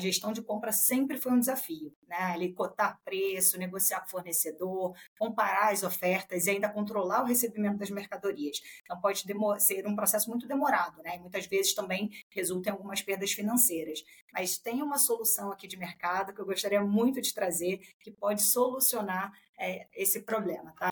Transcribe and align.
gestão 0.00 0.32
de 0.32 0.42
compra 0.42 0.72
sempre 0.72 1.16
foi 1.16 1.32
um 1.32 1.38
desafio, 1.38 1.94
né? 2.08 2.16
Ali 2.16 2.52
cotar 2.52 3.00
preço, 3.04 3.58
negociar 3.58 4.00
com 4.00 4.08
fornecedor, 4.08 4.94
comparar 5.18 5.72
as 5.72 5.82
ofertas 5.82 6.46
e 6.46 6.50
ainda 6.50 6.68
controlar 6.68 7.22
o 7.22 7.26
recebimento 7.26 7.78
das 7.78 7.90
mercadorias. 7.90 8.60
Então 8.82 9.00
pode 9.00 9.24
ser 9.58 9.86
um 9.86 9.94
processo 9.94 10.28
muito 10.28 10.48
demorado, 10.48 11.02
né? 11.02 11.16
E 11.16 11.20
muitas 11.20 11.46
vezes 11.46 11.74
também 11.74 12.10
resulta 12.30 12.68
em 12.68 12.72
algumas 12.72 13.02
perdas 13.02 13.32
financeiras. 13.32 14.02
Mas 14.32 14.58
tem 14.58 14.82
uma 14.82 14.98
solução 14.98 15.52
aqui 15.52 15.68
de 15.68 15.76
mercado 15.76 16.32
que 16.32 16.40
eu 16.40 16.46
gostaria 16.46 16.82
muito 16.82 17.20
de 17.20 17.32
trazer 17.32 17.80
que 18.00 18.10
pode 18.10 18.42
solucionar 18.42 19.32
é, 19.58 19.86
esse 19.94 20.22
problema, 20.22 20.74
tá? 20.78 20.90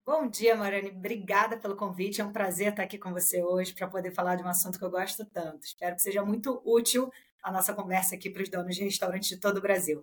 Bom 0.05 0.27
dia, 0.27 0.57
Mariane. 0.57 0.91
Obrigada 0.91 1.57
pelo 1.57 1.77
convite. 1.77 2.21
É 2.21 2.25
um 2.25 2.33
prazer 2.33 2.71
estar 2.71 2.83
aqui 2.83 2.99
com 2.99 3.13
você 3.13 3.43
hoje 3.43 3.75
para 3.75 3.87
poder 3.87 4.13
falar 4.13 4.37
de 4.37 4.43
um 4.43 4.49
assunto 4.49 4.79
que 4.79 4.85
eu 4.85 4.91
gosto 4.91 5.25
tanto. 5.27 5.65
Espero 5.65 5.95
que 5.95 6.03
seja 6.03 6.25
muito 6.25 6.61
útil 6.65 7.11
a 7.43 7.53
nossa 7.53 7.73
conversa 7.73 8.15
aqui 8.15 8.29
para 8.29 8.43
os 8.43 8.49
donos 8.49 8.75
de 8.75 8.83
restaurantes 8.83 9.29
de 9.29 9.39
todo 9.39 9.59
o 9.59 9.63
Brasil. 9.63 10.03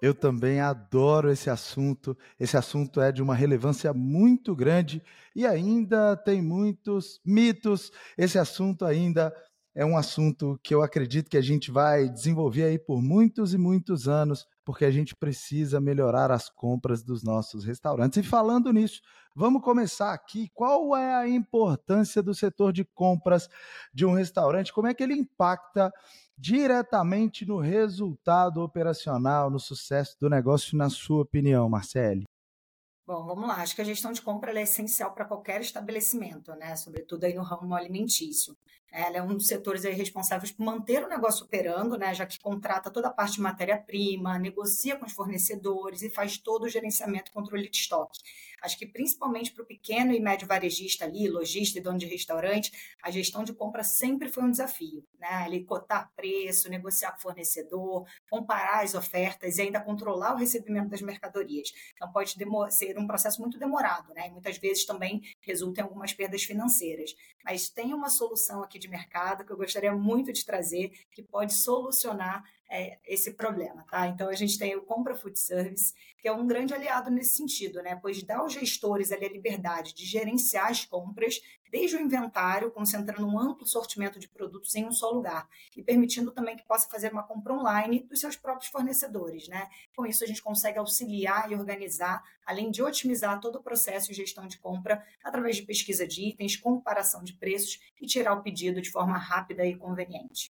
Eu 0.00 0.14
também 0.14 0.60
adoro 0.60 1.30
esse 1.30 1.50
assunto. 1.50 2.16
Esse 2.38 2.56
assunto 2.56 3.00
é 3.00 3.10
de 3.10 3.22
uma 3.22 3.34
relevância 3.34 3.92
muito 3.92 4.54
grande 4.54 5.02
e 5.34 5.46
ainda 5.46 6.16
tem 6.16 6.40
muitos 6.42 7.20
mitos. 7.24 7.90
Esse 8.16 8.38
assunto 8.38 8.84
ainda 8.84 9.34
é 9.78 9.84
um 9.84 9.96
assunto 9.96 10.58
que 10.60 10.74
eu 10.74 10.82
acredito 10.82 11.30
que 11.30 11.36
a 11.36 11.40
gente 11.40 11.70
vai 11.70 12.08
desenvolver 12.08 12.64
aí 12.64 12.78
por 12.78 13.00
muitos 13.00 13.54
e 13.54 13.58
muitos 13.58 14.08
anos, 14.08 14.44
porque 14.64 14.84
a 14.84 14.90
gente 14.90 15.14
precisa 15.14 15.80
melhorar 15.80 16.32
as 16.32 16.50
compras 16.50 17.00
dos 17.02 17.22
nossos 17.22 17.64
restaurantes. 17.64 18.18
E 18.18 18.28
falando 18.28 18.72
nisso, 18.72 19.00
vamos 19.36 19.62
começar 19.62 20.12
aqui. 20.12 20.50
Qual 20.52 20.96
é 20.96 21.14
a 21.14 21.28
importância 21.28 22.20
do 22.20 22.34
setor 22.34 22.72
de 22.72 22.84
compras 22.84 23.48
de 23.94 24.04
um 24.04 24.14
restaurante? 24.14 24.72
Como 24.72 24.88
é 24.88 24.94
que 24.94 25.02
ele 25.04 25.14
impacta 25.14 25.92
diretamente 26.38 27.44
no 27.44 27.58
resultado 27.58 28.62
operacional, 28.62 29.50
no 29.50 29.58
sucesso 29.58 30.16
do 30.20 30.30
negócio, 30.30 30.78
na 30.78 30.88
sua 30.88 31.22
opinião, 31.22 31.68
Marcele? 31.68 32.24
Bom, 33.04 33.24
vamos 33.24 33.48
lá. 33.48 33.56
Acho 33.56 33.74
que 33.74 33.80
a 33.80 33.84
gestão 33.84 34.12
de 34.12 34.22
compra 34.22 34.52
é 34.52 34.62
essencial 34.62 35.12
para 35.14 35.24
qualquer 35.24 35.60
estabelecimento, 35.62 36.54
né? 36.54 36.76
Sobretudo 36.76 37.24
aí 37.24 37.34
no 37.34 37.42
ramo 37.42 37.74
alimentício. 37.74 38.54
Ela 38.90 39.18
é 39.18 39.22
um 39.22 39.34
dos 39.34 39.46
setores 39.46 39.84
aí 39.84 39.94
responsáveis 39.94 40.50
por 40.50 40.64
manter 40.64 41.04
o 41.04 41.08
negócio 41.08 41.44
operando, 41.44 41.96
né, 41.98 42.14
já 42.14 42.26
que 42.26 42.38
contrata 42.40 42.90
toda 42.90 43.08
a 43.08 43.12
parte 43.12 43.34
de 43.34 43.40
matéria-prima, 43.40 44.38
negocia 44.38 44.96
com 44.96 45.04
os 45.04 45.12
fornecedores 45.12 46.02
e 46.02 46.10
faz 46.10 46.38
todo 46.38 46.64
o 46.64 46.68
gerenciamento 46.68 47.30
e 47.30 47.34
controle 47.34 47.68
de 47.68 47.76
estoque. 47.76 48.18
Acho 48.62 48.76
que 48.76 48.86
principalmente 48.86 49.52
para 49.52 49.62
o 49.62 49.66
pequeno 49.66 50.12
e 50.12 50.20
médio 50.20 50.48
varejista 50.48 51.04
ali, 51.04 51.28
lojista 51.28 51.78
e 51.78 51.82
dono 51.82 51.98
de 51.98 52.06
restaurante, 52.06 52.72
a 53.02 53.10
gestão 53.10 53.44
de 53.44 53.52
compra 53.52 53.84
sempre 53.84 54.28
foi 54.28 54.42
um 54.42 54.50
desafio. 54.50 55.04
Né? 55.18 55.28
Ali 55.28 55.64
cotar 55.64 56.10
preço, 56.16 56.68
negociar 56.68 57.12
com 57.12 57.18
o 57.18 57.22
fornecedor, 57.22 58.06
comparar 58.28 58.82
as 58.82 58.94
ofertas 58.94 59.58
e 59.58 59.62
ainda 59.62 59.80
controlar 59.80 60.34
o 60.34 60.36
recebimento 60.36 60.88
das 60.88 61.02
mercadorias. 61.02 61.72
Então 61.94 62.10
pode 62.10 62.34
ser 62.70 62.98
um 62.98 63.06
processo 63.06 63.40
muito 63.40 63.58
demorado, 63.58 64.12
né? 64.14 64.26
E 64.26 64.30
muitas 64.30 64.58
vezes 64.58 64.84
também 64.84 65.22
resulta 65.40 65.80
em 65.80 65.84
algumas 65.84 66.12
perdas 66.12 66.42
financeiras. 66.42 67.14
Mas 67.44 67.68
tem 67.68 67.94
uma 67.94 68.10
solução 68.10 68.62
aqui 68.62 68.77
de 68.78 68.88
mercado 68.88 69.44
que 69.44 69.52
eu 69.52 69.56
gostaria 69.56 69.92
muito 69.92 70.32
de 70.32 70.44
trazer, 70.44 70.90
que 71.10 71.22
pode 71.22 71.54
solucionar 71.54 72.44
é, 72.70 72.98
esse 73.06 73.32
problema, 73.32 73.84
tá? 73.90 74.06
Então 74.06 74.28
a 74.28 74.34
gente 74.34 74.58
tem 74.58 74.76
o 74.76 74.82
Compra 74.82 75.14
Food 75.14 75.38
Service, 75.38 75.94
que 76.18 76.28
é 76.28 76.32
um 76.32 76.46
grande 76.46 76.74
aliado 76.74 77.10
nesse 77.10 77.36
sentido, 77.36 77.82
né? 77.82 77.96
Pois 77.96 78.22
dá 78.22 78.38
aos 78.38 78.52
gestores 78.52 79.10
ali 79.10 79.24
a 79.24 79.32
liberdade 79.32 79.94
de 79.94 80.04
gerenciar 80.04 80.70
as 80.70 80.84
compras 80.84 81.40
desde 81.70 81.96
o 81.96 82.00
inventário, 82.00 82.70
concentrando 82.70 83.26
um 83.26 83.38
amplo 83.38 83.66
sortimento 83.66 84.18
de 84.18 84.28
produtos 84.28 84.74
em 84.74 84.86
um 84.86 84.92
só 84.92 85.10
lugar 85.10 85.48
e 85.76 85.82
permitindo 85.82 86.30
também 86.30 86.56
que 86.56 86.66
possa 86.66 86.88
fazer 86.88 87.12
uma 87.12 87.22
compra 87.22 87.54
online 87.54 88.00
dos 88.00 88.20
seus 88.20 88.36
próprios 88.36 88.70
fornecedores, 88.70 89.48
né? 89.48 89.68
Com 89.96 90.06
isso 90.06 90.24
a 90.24 90.26
gente 90.26 90.42
consegue 90.42 90.78
auxiliar 90.78 91.50
e 91.50 91.54
organizar, 91.54 92.22
além 92.44 92.70
de 92.70 92.82
otimizar 92.82 93.40
todo 93.40 93.56
o 93.56 93.62
processo 93.62 94.08
de 94.08 94.14
gestão 94.14 94.46
de 94.46 94.58
compra 94.58 95.02
através 95.22 95.56
de 95.56 95.62
pesquisa 95.62 96.06
de 96.06 96.28
itens, 96.28 96.56
comparação 96.56 97.22
de 97.22 97.34
preços 97.34 97.78
e 98.00 98.06
tirar 98.06 98.34
o 98.34 98.42
pedido 98.42 98.80
de 98.80 98.90
forma 98.90 99.16
rápida 99.16 99.64
e 99.64 99.76
conveniente. 99.76 100.50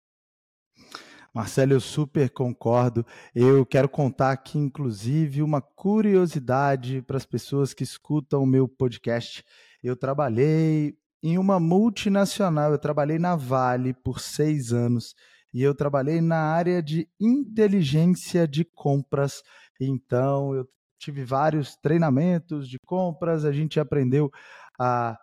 Marcelo, 1.34 1.74
eu 1.74 1.80
super 1.80 2.30
concordo. 2.30 3.06
Eu 3.34 3.66
quero 3.66 3.88
contar 3.88 4.32
aqui, 4.32 4.58
inclusive, 4.58 5.42
uma 5.42 5.62
curiosidade 5.62 7.02
para 7.02 7.18
as 7.18 7.26
pessoas 7.26 7.74
que 7.74 7.84
escutam 7.84 8.44
o 8.44 8.48
meu 8.48 8.68
podcast. 8.68 9.44
Eu 9.84 9.96
trabalhei 9.96 10.98
em 11.22 11.38
uma 11.38 11.60
multinacional, 11.60 12.72
eu 12.72 12.80
trabalhei 12.80 13.20
na 13.20 13.36
Vale 13.36 13.94
por 13.94 14.20
seis 14.20 14.72
anos 14.72 15.14
e 15.54 15.62
eu 15.62 15.76
trabalhei 15.76 16.22
na 16.22 16.38
área 16.38 16.82
de 16.82 17.08
inteligência 17.20 18.48
de 18.48 18.64
compras. 18.64 19.42
Então, 19.80 20.54
eu 20.56 20.68
tive 20.98 21.24
vários 21.24 21.76
treinamentos 21.78 22.68
de 22.68 22.78
compras, 22.86 23.46
a 23.46 23.52
gente 23.52 23.80
aprendeu 23.80 24.30
a 24.80 25.18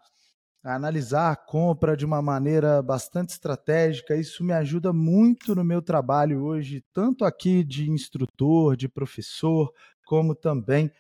analisar 0.75 1.31
a 1.31 1.37
compra 1.37 1.97
de 1.97 2.05
uma 2.05 2.21
maneira 2.21 2.83
bastante 2.83 3.31
estratégica. 3.31 4.17
Isso 4.17 4.43
me 4.43 4.53
ajuda 4.53 4.93
muito 4.93 5.55
no 5.55 5.63
meu 5.63 5.81
trabalho 5.81 6.43
hoje, 6.43 6.85
tanto 6.93 7.25
aqui 7.25 7.63
de 7.63 7.89
instrutor, 7.91 8.77
de 8.77 8.89
professor, 8.89 9.73
como 10.05 10.35
também 10.35 10.91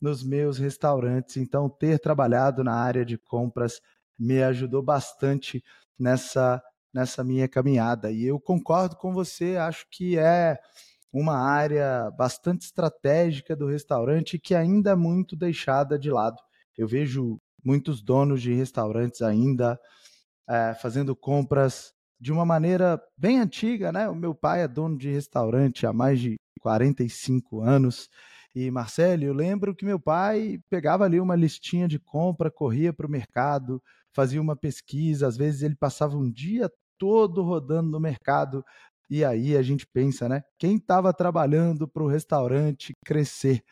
nos 0.00 0.22
meus 0.22 0.58
restaurantes. 0.58 1.36
Então, 1.36 1.68
ter 1.68 1.98
trabalhado 1.98 2.62
na 2.62 2.74
área 2.74 3.04
de 3.04 3.18
compras 3.18 3.80
me 4.18 4.42
ajudou 4.42 4.82
bastante 4.82 5.62
nessa 5.98 6.62
nessa 6.94 7.22
minha 7.22 7.46
caminhada. 7.46 8.10
E 8.10 8.24
eu 8.24 8.40
concordo 8.40 8.96
com 8.96 9.12
você, 9.12 9.58
acho 9.58 9.86
que 9.90 10.18
é 10.18 10.58
uma 11.12 11.36
área 11.36 12.10
bastante 12.12 12.62
estratégica 12.64 13.54
do 13.54 13.66
restaurante 13.66 14.38
que 14.38 14.54
ainda 14.54 14.92
é 14.92 14.94
muito 14.94 15.36
deixada 15.36 15.98
de 15.98 16.10
lado. 16.10 16.38
Eu 16.76 16.88
vejo 16.88 17.38
muitos 17.64 18.02
donos 18.02 18.42
de 18.42 18.52
restaurantes 18.52 19.22
ainda 19.22 19.78
é, 20.48 20.74
fazendo 20.74 21.14
compras 21.14 21.92
de 22.18 22.32
uma 22.32 22.44
maneira 22.44 23.00
bem 23.16 23.38
antiga, 23.40 23.92
né? 23.92 24.08
O 24.08 24.14
meu 24.14 24.34
pai 24.34 24.62
é 24.62 24.68
dono 24.68 24.96
de 24.96 25.10
restaurante 25.10 25.86
há 25.86 25.92
mais 25.92 26.20
de 26.20 26.36
45 26.60 27.60
anos. 27.60 28.08
E, 28.54 28.70
Marcelo, 28.70 29.22
eu 29.24 29.34
lembro 29.34 29.74
que 29.74 29.84
meu 29.84 30.00
pai 30.00 30.58
pegava 30.70 31.04
ali 31.04 31.20
uma 31.20 31.36
listinha 31.36 31.86
de 31.86 31.98
compra, 31.98 32.50
corria 32.50 32.92
para 32.92 33.06
o 33.06 33.10
mercado, 33.10 33.82
fazia 34.14 34.40
uma 34.40 34.56
pesquisa, 34.56 35.26
às 35.26 35.36
vezes 35.36 35.62
ele 35.62 35.76
passava 35.76 36.16
um 36.16 36.30
dia 36.30 36.70
todo 36.96 37.42
rodando 37.42 37.90
no 37.90 38.00
mercado. 38.00 38.64
E 39.10 39.24
aí 39.24 39.56
a 39.56 39.62
gente 39.62 39.86
pensa, 39.86 40.28
né? 40.28 40.42
Quem 40.58 40.76
estava 40.76 41.12
trabalhando 41.12 41.86
para 41.86 42.02
o 42.02 42.08
restaurante 42.08 42.94
crescer? 43.04 43.62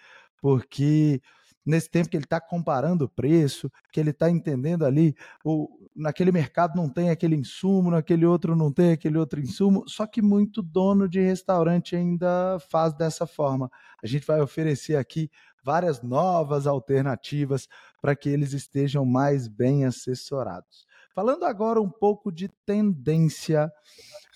Porque 0.41 1.21
nesse 1.65 1.89
tempo 1.89 2.09
que 2.09 2.17
ele 2.17 2.25
está 2.25 2.41
comparando 2.41 3.05
o 3.05 3.09
preço, 3.09 3.71
que 3.93 3.99
ele 3.99 4.11
está 4.11 4.31
entendendo 4.31 4.85
ali, 4.85 5.15
o, 5.45 5.69
naquele 5.95 6.33
mercado 6.33 6.77
não 6.77 6.89
tem 6.89 7.11
aquele 7.11 7.37
insumo, 7.37 7.91
naquele 7.91 8.27
outro 8.27 8.55
não 8.55 8.73
tem 8.73 8.93
aquele 8.93 9.17
outro 9.17 9.41
insumo, 9.41 9.85
só 9.87 10.07
que 10.07 10.21
muito 10.21 10.63
dono 10.63 11.09
de 11.09 11.21
restaurante 11.21 11.97
ainda 11.97 12.59
faz 12.71 12.93
dessa 12.95 13.27
forma. 13.27 13.71
A 14.03 14.07
gente 14.07 14.27
vai 14.27 14.41
oferecer 14.41 14.97
aqui 14.97 15.31
várias 15.63 16.03
novas 16.03 16.67
alternativas 16.67 17.69
para 18.01 18.15
que 18.15 18.29
eles 18.29 18.53
estejam 18.53 19.05
mais 19.07 19.49
bem 19.49 19.85
assessorados. 19.85 20.87
Falando 21.15 21.45
agora 21.45 21.81
um 21.81 21.89
pouco 21.89 22.33
de 22.33 22.49
tendência, 22.67 23.73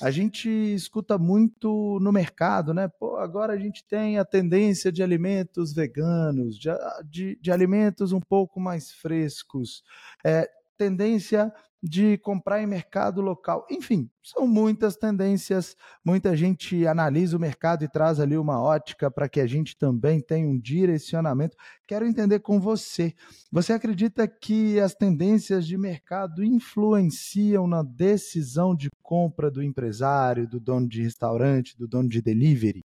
a 0.00 0.12
gente 0.12 0.48
escuta 0.48 1.19
muito 1.19 1.98
no 2.00 2.12
mercado, 2.12 2.72
né? 2.72 2.86
Pô, 2.86 3.16
agora 3.16 3.52
a 3.52 3.58
gente 3.58 3.84
tem 3.84 4.16
a 4.16 4.25
tendência 4.25 4.92
de 4.92 5.02
alimentos 5.02 5.72
veganos, 5.72 6.56
de, 6.56 6.70
de, 7.04 7.38
de 7.40 7.50
alimentos 7.50 8.12
um 8.12 8.20
pouco 8.20 8.60
mais 8.60 8.92
frescos, 8.92 9.82
é, 10.25 10.48
tendência 10.78 11.52
de 11.82 12.19
comprar 12.19 12.62
em 12.62 12.66
mercado 12.66 13.20
local. 13.20 13.66
Enfim, 13.70 14.10
são 14.22 14.46
muitas 14.46 14.96
tendências. 14.96 15.76
Muita 16.04 16.36
gente 16.36 16.86
analisa 16.86 17.36
o 17.36 17.40
mercado 17.40 17.84
e 17.84 17.88
traz 17.88 18.19
ali 18.19 18.36
uma 18.36 18.60
ótica 18.60 19.10
para 19.10 19.28
que 19.28 19.40
a 19.40 19.46
gente 19.46 19.76
também 19.76 20.20
tenha 20.20 20.48
um 20.48 20.58
direcionamento. 20.58 21.56
Quero 21.86 22.06
entender 22.06 22.40
com 22.40 22.60
você. 22.60 23.14
Você 23.52 23.72
acredita 23.72 24.26
que 24.26 24.80
as 24.80 24.94
tendências 24.94 25.66
de 25.66 25.78
mercado 25.78 26.42
influenciam 26.42 27.66
na 27.66 27.82
decisão 27.82 28.75
de 28.75 28.90
compra 29.02 29.50
do 29.50 29.62
empresário, 29.62 30.48
do 30.48 30.58
dono 30.58 30.88
de 30.88 31.02
restaurante, 31.02 31.76
do 31.76 31.86
dono 31.86 32.08
de 32.08 32.20
delivery? 32.20 32.84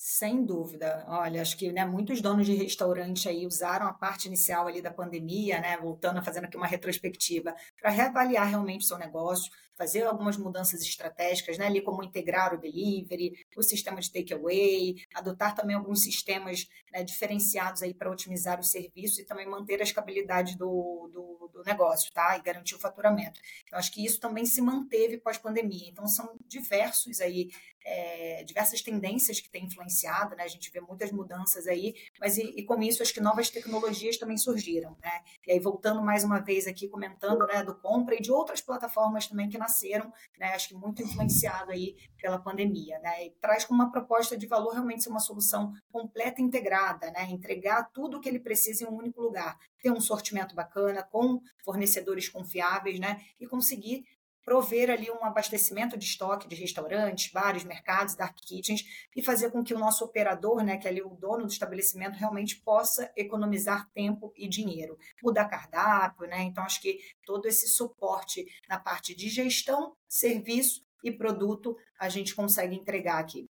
Sem 0.00 0.44
dúvida. 0.44 1.04
Olha, 1.08 1.42
acho 1.42 1.56
que 1.56 1.72
né, 1.72 1.84
muitos 1.84 2.20
donos 2.20 2.46
de 2.46 2.54
restaurante 2.54 3.28
aí 3.28 3.44
usaram 3.44 3.88
a 3.88 3.92
parte 3.92 4.28
inicial 4.28 4.68
ali 4.68 4.80
da 4.80 4.92
pandemia, 4.92 5.60
né, 5.60 5.76
voltando, 5.76 6.24
fazendo 6.24 6.44
aqui 6.44 6.56
uma 6.56 6.68
retrospectiva, 6.68 7.52
para 7.76 7.90
reavaliar 7.90 8.46
realmente 8.46 8.84
o 8.84 8.86
seu 8.86 8.96
negócio, 8.96 9.50
fazer 9.78 10.04
algumas 10.04 10.36
mudanças 10.36 10.82
estratégicas, 10.82 11.58
né, 11.58 11.66
ali 11.66 11.80
como 11.80 12.04
integrar 12.04 12.54
o 12.54 12.58
delivery, 12.58 13.44
o 13.56 13.62
sistema 13.62 14.00
de 14.00 14.12
takeaway, 14.12 14.94
adotar 15.14 15.52
também 15.52 15.74
alguns 15.74 16.04
sistemas 16.04 16.68
né, 16.92 17.02
diferenciados 17.02 17.82
aí 17.82 17.92
para 17.92 18.10
otimizar 18.10 18.58
o 18.60 18.62
serviço 18.62 19.20
e 19.20 19.24
também 19.24 19.48
manter 19.48 19.80
a 19.80 19.84
escabilidade 19.84 20.56
do, 20.56 21.08
do, 21.12 21.50
do, 21.52 21.62
negócio, 21.64 22.12
tá? 22.12 22.36
E 22.36 22.42
garantir 22.42 22.74
o 22.74 22.78
faturamento. 22.78 23.40
Então, 23.64 23.78
acho 23.78 23.92
que 23.92 24.04
isso 24.04 24.18
também 24.18 24.46
se 24.46 24.60
manteve 24.60 25.18
pós-pandemia. 25.18 25.88
Então, 25.88 26.06
são 26.06 26.36
diversos 26.46 27.20
aí, 27.20 27.48
é, 27.88 28.44
diversas 28.44 28.82
tendências 28.82 29.40
que 29.40 29.48
têm 29.48 29.64
influenciado, 29.64 30.36
né? 30.36 30.44
A 30.44 30.48
gente 30.48 30.70
vê 30.70 30.80
muitas 30.80 31.10
mudanças 31.10 31.66
aí, 31.66 31.94
mas 32.20 32.36
e, 32.36 32.42
e 32.42 32.64
com 32.64 32.80
isso 32.82 33.02
acho 33.02 33.14
que 33.14 33.20
novas 33.20 33.48
tecnologias 33.48 34.18
também 34.18 34.36
surgiram, 34.36 34.96
né? 35.02 35.22
E 35.46 35.52
aí, 35.52 35.58
voltando 35.58 36.02
mais 36.02 36.22
uma 36.22 36.38
vez 36.38 36.66
aqui, 36.66 36.88
comentando 36.88 37.46
né, 37.46 37.62
do 37.62 37.74
compra 37.74 38.14
e 38.14 38.20
de 38.20 38.30
outras 38.30 38.60
plataformas 38.60 39.26
também 39.26 39.48
que 39.48 39.56
nasceram, 39.56 40.12
né, 40.38 40.48
acho 40.54 40.68
que 40.68 40.74
muito 40.74 41.02
influenciado 41.02 41.72
aí 41.72 41.96
pela 42.20 42.38
pandemia, 42.38 42.98
né, 42.98 43.26
e 43.26 43.30
traz 43.40 43.64
como 43.64 43.82
uma 43.82 43.90
proposta 43.90 44.36
de 44.36 44.46
valor 44.46 44.72
realmente 44.72 45.02
ser 45.02 45.10
uma 45.10 45.20
solução 45.20 45.72
completa 45.90 46.40
e 46.40 46.44
integrada, 46.44 47.10
né, 47.10 47.24
entregar 47.30 47.90
tudo 47.92 48.18
o 48.18 48.20
que 48.20 48.28
ele 48.28 48.40
precisa 48.40 48.84
em 48.84 48.88
um 48.88 48.96
único 48.96 49.22
lugar, 49.22 49.58
ter 49.80 49.90
um 49.90 50.00
sortimento 50.00 50.54
bacana, 50.54 51.02
com 51.02 51.40
fornecedores 51.64 52.28
confiáveis, 52.28 52.98
né, 52.98 53.20
e 53.40 53.46
conseguir 53.46 54.04
prover 54.48 54.88
ali 54.88 55.10
um 55.10 55.22
abastecimento 55.26 55.94
de 55.94 56.06
estoque 56.06 56.48
de 56.48 56.54
restaurantes, 56.54 57.30
bares, 57.30 57.64
mercados, 57.64 58.14
dark 58.14 58.34
kitchens 58.34 58.82
e 59.14 59.22
fazer 59.22 59.50
com 59.50 59.62
que 59.62 59.74
o 59.74 59.78
nosso 59.78 60.02
operador, 60.02 60.64
né, 60.64 60.78
que 60.78 60.88
é 60.88 60.90
ali 60.90 61.02
o 61.02 61.10
dono 61.10 61.44
do 61.44 61.52
estabelecimento, 61.52 62.16
realmente 62.16 62.56
possa 62.62 63.12
economizar 63.14 63.90
tempo 63.92 64.32
e 64.34 64.48
dinheiro, 64.48 64.96
mudar 65.22 65.44
cardápio, 65.50 66.26
né? 66.26 66.44
Então 66.44 66.64
acho 66.64 66.80
que 66.80 66.98
todo 67.26 67.44
esse 67.44 67.68
suporte 67.68 68.46
na 68.66 68.80
parte 68.80 69.14
de 69.14 69.28
gestão, 69.28 69.94
serviço 70.08 70.82
e 71.04 71.12
produto 71.12 71.76
a 72.00 72.08
gente 72.08 72.34
consegue 72.34 72.74
entregar 72.74 73.18
aqui. 73.18 73.44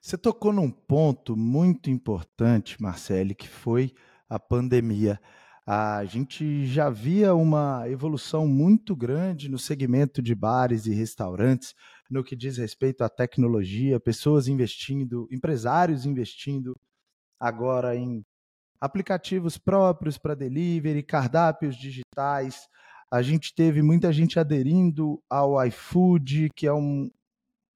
Você 0.00 0.16
tocou 0.16 0.54
num 0.54 0.70
ponto 0.70 1.36
muito 1.36 1.90
importante, 1.90 2.80
Marcele, 2.80 3.34
que 3.34 3.46
foi 3.46 3.92
a 4.26 4.38
pandemia 4.40 5.20
a 5.66 6.04
gente 6.04 6.66
já 6.66 6.90
via 6.90 7.34
uma 7.34 7.88
evolução 7.88 8.46
muito 8.46 8.96
grande 8.96 9.48
no 9.48 9.58
segmento 9.58 10.20
de 10.20 10.34
bares 10.34 10.86
e 10.86 10.92
restaurantes, 10.92 11.74
no 12.10 12.24
que 12.24 12.34
diz 12.34 12.56
respeito 12.56 13.02
à 13.04 13.08
tecnologia, 13.08 14.00
pessoas 14.00 14.48
investindo, 14.48 15.28
empresários 15.30 16.04
investindo 16.04 16.76
agora 17.38 17.94
em 17.96 18.24
aplicativos 18.80 19.56
próprios 19.56 20.18
para 20.18 20.34
delivery, 20.34 21.02
cardápios 21.04 21.76
digitais. 21.76 22.68
A 23.10 23.22
gente 23.22 23.54
teve 23.54 23.82
muita 23.82 24.12
gente 24.12 24.40
aderindo 24.40 25.22
ao 25.30 25.64
iFood, 25.66 26.50
que 26.56 26.66
é 26.66 26.72
um, 26.72 27.08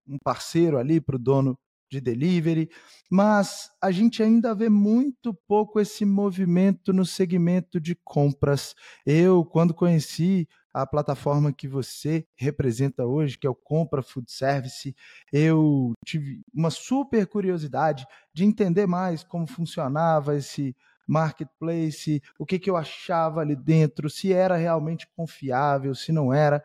um 0.08 0.18
parceiro 0.24 0.76
ali 0.76 1.00
para 1.00 1.14
o 1.14 1.18
dono 1.20 1.56
de 1.90 2.00
delivery, 2.00 2.68
mas 3.10 3.70
a 3.80 3.90
gente 3.90 4.22
ainda 4.22 4.54
vê 4.54 4.68
muito 4.68 5.32
pouco 5.46 5.80
esse 5.80 6.04
movimento 6.04 6.92
no 6.92 7.04
segmento 7.04 7.80
de 7.80 7.94
compras. 7.94 8.74
Eu, 9.04 9.44
quando 9.44 9.74
conheci 9.74 10.48
a 10.72 10.86
plataforma 10.86 11.52
que 11.52 11.66
você 11.66 12.26
representa 12.36 13.06
hoje, 13.06 13.38
que 13.38 13.46
é 13.46 13.50
o 13.50 13.54
Compra 13.54 14.02
Food 14.02 14.30
Service, 14.30 14.94
eu 15.32 15.94
tive 16.04 16.42
uma 16.52 16.70
super 16.70 17.26
curiosidade 17.26 18.06
de 18.34 18.44
entender 18.44 18.86
mais 18.86 19.24
como 19.24 19.46
funcionava 19.46 20.36
esse 20.36 20.76
marketplace, 21.06 22.20
o 22.38 22.44
que, 22.44 22.58
que 22.58 22.68
eu 22.68 22.76
achava 22.76 23.40
ali 23.40 23.56
dentro, 23.56 24.10
se 24.10 24.32
era 24.32 24.56
realmente 24.56 25.08
confiável, 25.16 25.94
se 25.94 26.12
não 26.12 26.32
era. 26.32 26.62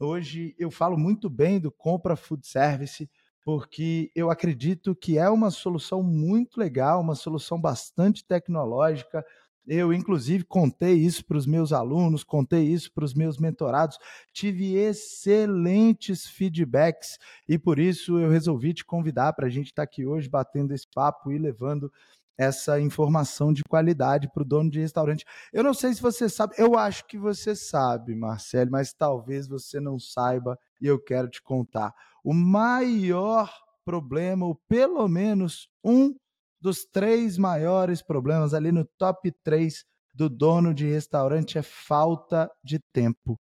Hoje 0.00 0.56
eu 0.58 0.70
falo 0.70 0.98
muito 0.98 1.30
bem 1.30 1.60
do 1.60 1.70
Compra 1.70 2.16
Food 2.16 2.44
Service 2.44 3.08
porque 3.44 4.10
eu 4.14 4.30
acredito 4.30 4.94
que 4.94 5.18
é 5.18 5.28
uma 5.28 5.50
solução 5.50 6.02
muito 6.02 6.58
legal, 6.58 7.00
uma 7.00 7.14
solução 7.14 7.60
bastante 7.60 8.24
tecnológica. 8.24 9.24
Eu, 9.66 9.92
inclusive, 9.92 10.44
contei 10.44 10.94
isso 10.94 11.24
para 11.24 11.36
os 11.36 11.46
meus 11.46 11.72
alunos, 11.72 12.24
contei 12.24 12.64
isso 12.64 12.92
para 12.92 13.04
os 13.04 13.14
meus 13.14 13.38
mentorados, 13.38 13.96
tive 14.32 14.74
excelentes 14.74 16.26
feedbacks 16.26 17.16
e 17.48 17.56
por 17.58 17.78
isso 17.78 18.18
eu 18.18 18.28
resolvi 18.28 18.74
te 18.74 18.84
convidar 18.84 19.32
para 19.34 19.46
a 19.46 19.50
gente 19.50 19.66
estar 19.66 19.82
tá 19.82 19.84
aqui 19.84 20.04
hoje 20.04 20.28
batendo 20.28 20.72
esse 20.74 20.86
papo 20.92 21.30
e 21.30 21.38
levando 21.38 21.92
essa 22.38 22.80
informação 22.80 23.52
de 23.52 23.62
qualidade 23.62 24.28
para 24.32 24.42
o 24.42 24.46
dono 24.46 24.70
de 24.70 24.80
restaurante. 24.80 25.24
Eu 25.52 25.62
não 25.62 25.74
sei 25.74 25.94
se 25.94 26.02
você 26.02 26.28
sabe, 26.28 26.54
eu 26.58 26.76
acho 26.78 27.06
que 27.06 27.18
você 27.18 27.54
sabe, 27.54 28.14
Marcelo, 28.14 28.70
mas 28.70 28.92
talvez 28.92 29.46
você 29.46 29.80
não 29.80 29.98
saiba 29.98 30.58
e 30.80 30.86
eu 30.86 30.98
quero 30.98 31.28
te 31.28 31.42
contar. 31.42 31.92
O 32.24 32.32
maior 32.32 33.52
problema, 33.84 34.46
ou 34.46 34.54
pelo 34.68 35.06
menos 35.08 35.68
um 35.84 36.14
dos 36.60 36.84
três 36.84 37.36
maiores 37.36 38.02
problemas 38.02 38.54
ali 38.54 38.70
no 38.70 38.84
top 38.96 39.32
3 39.42 39.84
do 40.14 40.28
dono 40.28 40.72
de 40.72 40.86
restaurante 40.86 41.58
é 41.58 41.62
falta 41.62 42.50
de 42.62 42.78
tempo. 42.92 43.38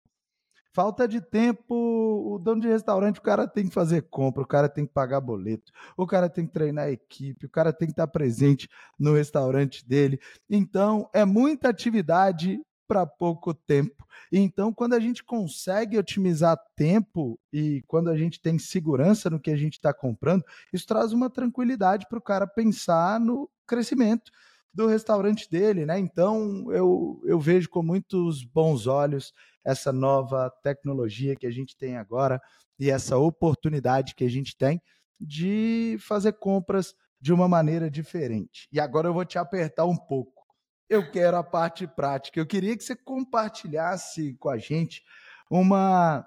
Falta 0.73 1.09
de 1.09 1.21
tempo, 1.21 1.75
o 1.75 2.39
dono 2.39 2.61
de 2.61 2.69
restaurante, 2.69 3.19
o 3.19 3.23
cara 3.23 3.49
tem 3.49 3.67
que 3.67 3.75
fazer 3.75 4.03
compra, 4.03 4.43
o 4.43 4.47
cara 4.47 4.69
tem 4.69 4.87
que 4.87 4.93
pagar 4.93 5.21
boleto, 5.21 5.73
o 5.97 6.07
cara 6.07 6.29
tem 6.29 6.47
que 6.47 6.53
treinar 6.53 6.85
a 6.87 6.91
equipe, 6.93 7.47
o 7.47 7.51
cara 7.51 7.73
tem 7.73 7.89
que 7.89 7.93
estar 7.93 8.07
presente 8.07 8.69
no 8.97 9.15
restaurante 9.15 9.87
dele. 9.87 10.21
Então, 10.49 11.11
é 11.13 11.25
muita 11.25 11.69
atividade 11.69 12.61
para 12.87 13.05
pouco 13.05 13.53
tempo. 13.53 14.07
Então, 14.33 14.73
quando 14.73 14.95
a 14.95 15.01
gente 15.01 15.25
consegue 15.25 15.99
otimizar 15.99 16.59
tempo 16.77 17.39
e 17.53 17.83
quando 17.87 18.09
a 18.09 18.17
gente 18.17 18.41
tem 18.41 18.59
segurança 18.59 19.29
no 19.29 19.41
que 19.41 19.51
a 19.51 19.57
gente 19.57 19.75
está 19.75 19.93
comprando, 19.93 20.45
isso 20.73 20.87
traz 20.87 21.13
uma 21.13 21.29
tranquilidade 21.31 22.07
para 22.09 22.19
o 22.19 22.23
cara 22.23 22.47
pensar 22.47 23.19
no 23.19 23.49
crescimento 23.67 24.31
do 24.73 24.87
restaurante 24.87 25.51
dele, 25.51 25.85
né? 25.85 25.99
Então 25.99 26.71
eu, 26.73 27.21
eu 27.25 27.41
vejo 27.41 27.69
com 27.69 27.83
muitos 27.83 28.45
bons 28.45 28.87
olhos 28.87 29.33
essa 29.65 29.93
nova 29.93 30.51
tecnologia 30.63 31.37
que 31.37 31.47
a 31.47 31.51
gente 31.51 31.77
tem 31.77 31.97
agora 31.97 32.41
e 32.79 32.91
essa 32.91 33.19
oportunidade 33.19 34.15
que 34.15 34.25
a 34.25 34.31
gente 34.31 34.57
tem 34.57 34.81
de 35.21 35.99
fazer 36.01 36.33
compras 36.35 36.95
de 37.21 37.33
uma 37.33 37.47
maneira 37.47 37.91
diferente. 37.91 38.67
E 38.73 38.81
agora 38.81 39.09
eu 39.09 39.13
vou 39.13 39.25
te 39.25 39.39
apertar 39.39 39.85
um 39.85 39.97
pouco. 39.97 40.41
Eu 40.89 41.11
quero 41.11 41.37
a 41.37 41.45
parte 41.45 41.87
prática. 41.87 42.41
Eu 42.41 42.47
queria 42.47 42.77
que 42.77 42.83
você 42.83 42.97
compartilhasse 42.97 44.35
com 44.41 44.49
a 44.49 44.57
gente 44.57 45.03
uma 45.51 46.27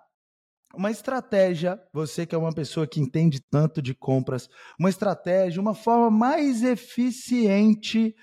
uma 0.76 0.90
estratégia, 0.90 1.80
você 1.94 2.26
que 2.26 2.34
é 2.34 2.38
uma 2.38 2.54
pessoa 2.54 2.88
que 2.88 3.00
entende 3.00 3.40
tanto 3.40 3.82
de 3.82 3.94
compras, 3.94 4.50
uma 4.80 4.90
estratégia, 4.90 5.62
uma 5.62 5.76
forma 5.76 6.10
mais 6.10 6.64
eficiente 6.64 8.16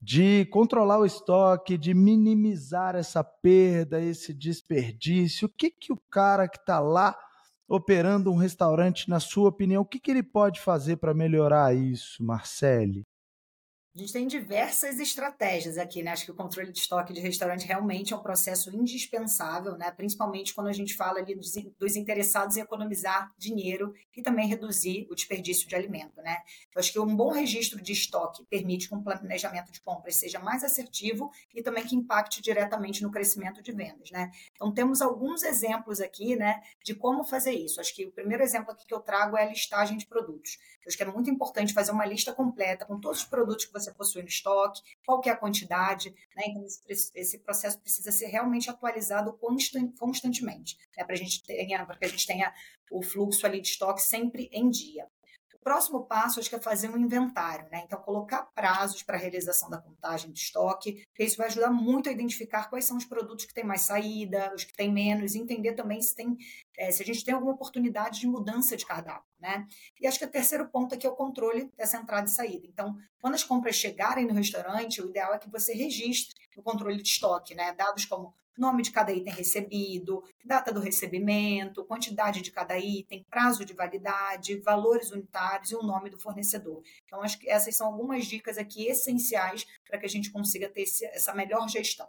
de 0.00 0.46
controlar 0.46 0.98
o 0.98 1.06
estoque, 1.06 1.78
de 1.78 1.94
minimizar 1.94 2.94
essa 2.94 3.22
perda, 3.22 4.00
esse 4.00 4.34
desperdício. 4.34 5.46
O 5.46 5.50
que, 5.50 5.70
que 5.70 5.92
o 5.92 6.00
cara 6.10 6.48
que 6.48 6.58
está 6.58 6.80
lá 6.80 7.16
operando 7.68 8.30
um 8.30 8.36
restaurante, 8.36 9.08
na 9.08 9.20
sua 9.20 9.48
opinião, 9.48 9.82
o 9.82 9.86
que, 9.86 10.00
que 10.00 10.10
ele 10.10 10.22
pode 10.22 10.60
fazer 10.60 10.96
para 10.96 11.14
melhorar 11.14 11.74
isso, 11.74 12.22
Marcele? 12.22 13.06
A 13.98 14.00
gente 14.00 14.12
tem 14.12 14.28
diversas 14.28 15.00
estratégias 15.00 15.76
aqui, 15.76 16.04
né? 16.04 16.12
Acho 16.12 16.24
que 16.24 16.30
o 16.30 16.34
controle 16.34 16.70
de 16.70 16.78
estoque 16.78 17.12
de 17.12 17.18
restaurante 17.18 17.66
realmente 17.66 18.14
é 18.14 18.16
um 18.16 18.22
processo 18.22 18.70
indispensável, 18.72 19.76
né? 19.76 19.90
Principalmente 19.90 20.54
quando 20.54 20.68
a 20.68 20.72
gente 20.72 20.94
fala 20.94 21.18
ali 21.18 21.34
dos, 21.34 21.52
dos 21.76 21.96
interessados 21.96 22.56
em 22.56 22.60
economizar 22.60 23.34
dinheiro 23.36 23.92
e 24.16 24.22
também 24.22 24.46
reduzir 24.46 25.08
o 25.10 25.16
desperdício 25.16 25.68
de 25.68 25.74
alimento, 25.74 26.22
né? 26.22 26.36
Eu 26.72 26.78
acho 26.78 26.92
que 26.92 27.00
um 27.00 27.16
bom 27.16 27.32
registro 27.32 27.82
de 27.82 27.92
estoque 27.92 28.44
permite 28.44 28.88
que 28.88 28.94
um 28.94 29.02
planejamento 29.02 29.72
de 29.72 29.80
compras 29.80 30.14
seja 30.14 30.38
mais 30.38 30.62
assertivo 30.62 31.32
e 31.52 31.60
também 31.60 31.84
que 31.84 31.96
impacte 31.96 32.40
diretamente 32.40 33.02
no 33.02 33.10
crescimento 33.10 33.60
de 33.60 33.72
vendas, 33.72 34.12
né? 34.12 34.30
Então 34.52 34.72
temos 34.72 35.02
alguns 35.02 35.42
exemplos 35.42 36.00
aqui, 36.00 36.36
né, 36.36 36.62
de 36.84 36.94
como 36.94 37.24
fazer 37.24 37.50
isso. 37.50 37.80
Acho 37.80 37.92
que 37.92 38.06
o 38.06 38.12
primeiro 38.12 38.44
exemplo 38.44 38.70
aqui 38.70 38.86
que 38.86 38.94
eu 38.94 39.00
trago 39.00 39.36
é 39.36 39.42
a 39.42 39.48
listagem 39.48 39.98
de 39.98 40.06
produtos. 40.06 40.56
Eu 40.84 40.88
acho 40.88 40.96
que 40.96 41.02
é 41.02 41.06
muito 41.06 41.28
importante 41.28 41.74
fazer 41.74 41.90
uma 41.90 42.06
lista 42.06 42.32
completa 42.32 42.86
com 42.86 43.00
todos 43.00 43.22
os 43.22 43.24
produtos 43.24 43.66
que 43.66 43.72
você 43.72 43.87
você 43.88 43.94
possui 43.94 44.22
no 44.22 44.28
estoque, 44.28 44.82
qual 45.04 45.20
é 45.24 45.30
a 45.30 45.36
quantidade, 45.36 46.10
né? 46.36 46.44
Então, 46.46 46.64
esse, 46.88 47.38
processo 47.38 47.80
precisa 47.80 48.12
ser 48.12 48.26
realmente 48.26 48.70
atualizado 48.70 49.38
constantemente, 49.98 50.78
né? 50.96 51.04
para 51.04 51.16
que 51.96 52.04
a 52.04 52.08
gente 52.08 52.26
tenha 52.26 52.52
o 52.90 53.02
fluxo 53.02 53.46
ali 53.46 53.60
de 53.60 53.68
estoque 53.68 54.02
sempre 54.02 54.48
em 54.52 54.68
dia. 54.70 55.06
O 55.60 55.64
próximo 55.64 56.06
passo, 56.06 56.40
acho 56.40 56.48
que 56.48 56.54
é 56.54 56.60
fazer 56.60 56.88
um 56.88 56.96
inventário, 56.96 57.68
né? 57.70 57.82
Então, 57.84 58.00
colocar 58.00 58.42
prazos 58.54 59.02
para 59.02 59.16
a 59.16 59.20
realização 59.20 59.68
da 59.68 59.78
contagem 59.78 60.30
de 60.30 60.38
estoque, 60.38 61.04
isso 61.18 61.36
vai 61.36 61.48
ajudar 61.48 61.70
muito 61.70 62.08
a 62.08 62.12
identificar 62.12 62.70
quais 62.70 62.84
são 62.84 62.96
os 62.96 63.04
produtos 63.04 63.44
que 63.44 63.52
têm 63.52 63.64
mais 63.64 63.82
saída, 63.82 64.52
os 64.54 64.64
que 64.64 64.72
têm 64.72 64.92
menos, 64.92 65.34
e 65.34 65.38
entender 65.38 65.74
também 65.74 66.00
se, 66.00 66.14
tem, 66.14 66.36
é, 66.76 66.90
se 66.92 67.02
a 67.02 67.06
gente 67.06 67.24
tem 67.24 67.34
alguma 67.34 67.52
oportunidade 67.52 68.20
de 68.20 68.26
mudança 68.26 68.76
de 68.76 68.86
cardápio, 68.86 69.28
né? 69.38 69.66
E 70.00 70.06
acho 70.06 70.18
que 70.18 70.24
o 70.24 70.30
terceiro 70.30 70.68
ponto 70.68 70.94
aqui 70.94 71.06
é 71.06 71.10
o 71.10 71.16
controle 71.16 71.70
dessa 71.76 71.96
entrada 71.98 72.28
e 72.28 72.30
saída. 72.30 72.66
Então, 72.66 72.96
quando 73.20 73.34
as 73.34 73.42
compras 73.42 73.74
chegarem 73.74 74.26
no 74.26 74.34
restaurante, 74.34 75.02
o 75.02 75.08
ideal 75.08 75.34
é 75.34 75.38
que 75.38 75.50
você 75.50 75.74
registre 75.74 76.37
o 76.58 76.62
controle 76.62 76.96
de 76.96 77.08
estoque, 77.08 77.54
né? 77.54 77.72
Dados 77.72 78.04
como 78.04 78.34
nome 78.58 78.82
de 78.82 78.90
cada 78.90 79.12
item 79.12 79.32
recebido, 79.32 80.22
data 80.44 80.72
do 80.72 80.80
recebimento, 80.80 81.84
quantidade 81.84 82.42
de 82.42 82.50
cada 82.50 82.76
item, 82.76 83.24
prazo 83.30 83.64
de 83.64 83.72
validade, 83.72 84.60
valores 84.60 85.12
unitários 85.12 85.70
e 85.70 85.76
o 85.76 85.82
nome 85.82 86.10
do 86.10 86.18
fornecedor. 86.18 86.82
Então, 87.04 87.22
acho 87.22 87.38
que 87.38 87.48
essas 87.48 87.76
são 87.76 87.86
algumas 87.86 88.26
dicas 88.26 88.58
aqui 88.58 88.86
essenciais 88.86 89.64
para 89.88 89.98
que 89.98 90.06
a 90.06 90.08
gente 90.08 90.32
consiga 90.32 90.68
ter 90.68 90.82
esse, 90.82 91.04
essa 91.06 91.32
melhor 91.32 91.68
gestão. 91.68 92.08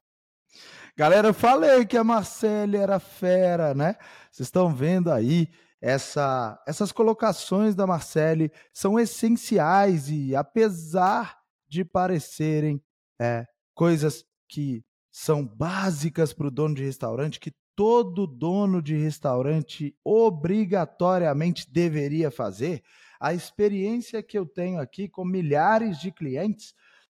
Galera, 0.98 1.27
eu 1.27 1.34
falei 1.34 1.86
que 1.86 1.96
a 1.96 2.03
Marcele 2.03 2.77
era 2.77 3.00
fera, 3.00 3.75
né? 3.75 3.96
Vocês 4.32 4.48
estão 4.48 4.74
vendo 4.74 5.12
aí 5.12 5.48
essa, 5.82 6.62
essas 6.68 6.91
colocações 6.91 7.75
da 7.75 7.88
Marcele 7.88 8.51
são 8.74 9.00
essenciais 9.00 10.10
e 10.10 10.36
apesar 10.36 11.38
de 11.68 11.86
parecerem 11.86 12.84
é, 13.22 13.46
coisas 13.74 14.25
que 14.50 14.84
são 15.12 15.46
básicas 15.46 16.34
para 16.34 16.48
o 16.48 16.51
dono 16.51 16.75
de 16.75 16.84
restaurante, 16.84 17.39
que 17.39 17.53
todo 17.75 18.27
dono 18.27 18.82
de 18.82 18.98
restaurante 18.98 19.96
obrigatoriamente 20.03 21.72
deveria 21.72 22.29
fazer. 22.29 22.84
A 23.20 23.34
experiência 23.34 24.22
que 24.22 24.38
eu 24.38 24.46
tenho 24.46 24.79
aqui 24.79 25.08
com 25.08 25.24
milhares 25.24 26.00
de 26.00 26.12
clientes 26.12 26.74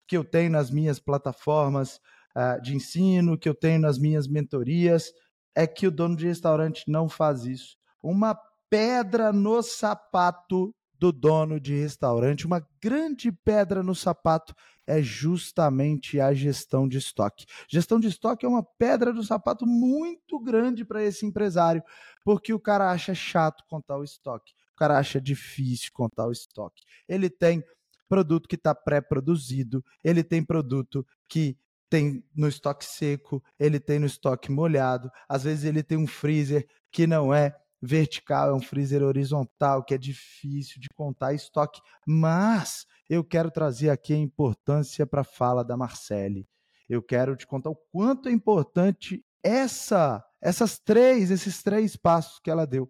que 0.10 0.18
eu 0.18 0.24
tenho 0.26 0.50
nas 0.50 0.72
minhas 0.72 1.00
plataformas 1.00 2.02
uh, 2.36 2.60
de 2.64 2.76
ensino, 2.76 3.38
que 3.38 3.48
eu 3.48 3.54
tenho 3.54 3.80
nas 3.80 4.00
minhas 4.00 4.28
mentorias, 4.28 5.14
é 5.56 5.68
que 5.68 5.86
o 5.86 5.92
dono 5.92 6.16
de 6.16 6.26
restaurante 6.26 6.84
não 6.88 7.08
faz 7.08 7.46
isso. 7.46 7.78
Uma 8.02 8.36
pedra 8.70 9.32
no 9.32 9.62
sapato 9.62 10.74
do 10.98 11.12
dono 11.12 11.60
de 11.60 11.80
restaurante, 11.80 12.48
uma 12.48 12.66
grande 12.82 13.32
pedra 13.32 13.84
no 13.84 13.94
sapato 13.94 14.54
é 14.90 15.04
justamente 15.04 16.20
a 16.20 16.34
gestão 16.34 16.88
de 16.88 16.98
estoque. 16.98 17.46
Gestão 17.70 18.00
de 18.00 18.08
estoque 18.08 18.44
é 18.44 18.50
uma 18.50 18.64
pedra 18.64 19.14
do 19.14 19.24
sapato 19.24 19.68
muito 19.68 20.40
grande 20.40 20.84
para 20.84 21.04
esse 21.04 21.28
empresário, 21.28 21.84
porque 22.26 22.52
o 22.52 22.60
cara 22.60 22.90
acha 22.90 23.14
chato 23.14 23.64
contar 23.68 23.98
o 23.98 24.04
estoque, 24.04 24.52
o 24.74 24.76
cara 24.76 24.98
acha 24.98 25.22
difícil 25.22 25.92
contar 25.94 26.26
o 26.26 26.32
estoque. 26.32 26.82
Ele 27.08 27.30
tem 27.30 27.64
produto 28.10 28.50
que 28.50 28.56
está 28.56 28.74
pré-produzido, 28.74 29.86
ele 30.04 30.24
tem 30.24 30.44
produto 30.44 31.06
que 31.28 31.56
tem 31.88 32.24
no 32.36 32.48
estoque 32.48 32.84
seco, 32.84 33.44
ele 33.60 33.80
tem 33.80 34.00
no 34.00 34.08
estoque 34.08 34.52
molhado, 34.52 35.12
às 35.28 35.44
vezes 35.44 35.66
ele 35.66 35.84
tem 35.84 36.00
um 36.00 36.08
freezer 36.08 36.68
que 36.92 37.06
não 37.06 37.32
é 37.32 37.56
vertical, 37.80 38.50
é 38.50 38.54
um 38.56 38.62
freezer 38.62 39.04
horizontal, 39.04 39.84
que 39.84 39.94
é 39.94 39.98
difícil 40.00 40.82
de 40.82 40.90
contar 40.90 41.34
estoque, 41.34 41.80
mas 42.08 42.88
eu 43.10 43.24
quero 43.24 43.50
trazer 43.50 43.90
aqui 43.90 44.14
a 44.14 44.18
importância 44.18 45.06
para 45.06 45.22
a 45.22 45.26
fala 45.26 45.64
da 45.64 45.76
Marcele. 45.76 46.48
Eu 46.88 47.02
quero 47.02 47.36
te 47.36 47.48
contar 47.48 47.70
o 47.70 47.76
quanto 47.92 48.30
é 48.30 48.32
importante 48.32 49.24
essa, 49.44 50.24
essas 50.42 50.80
três, 50.80 51.32
esses 51.32 51.64
três 51.64 51.96
passos 51.96 52.40
que 52.40 52.52
ela 52.52 52.68
deu. 52.68 52.90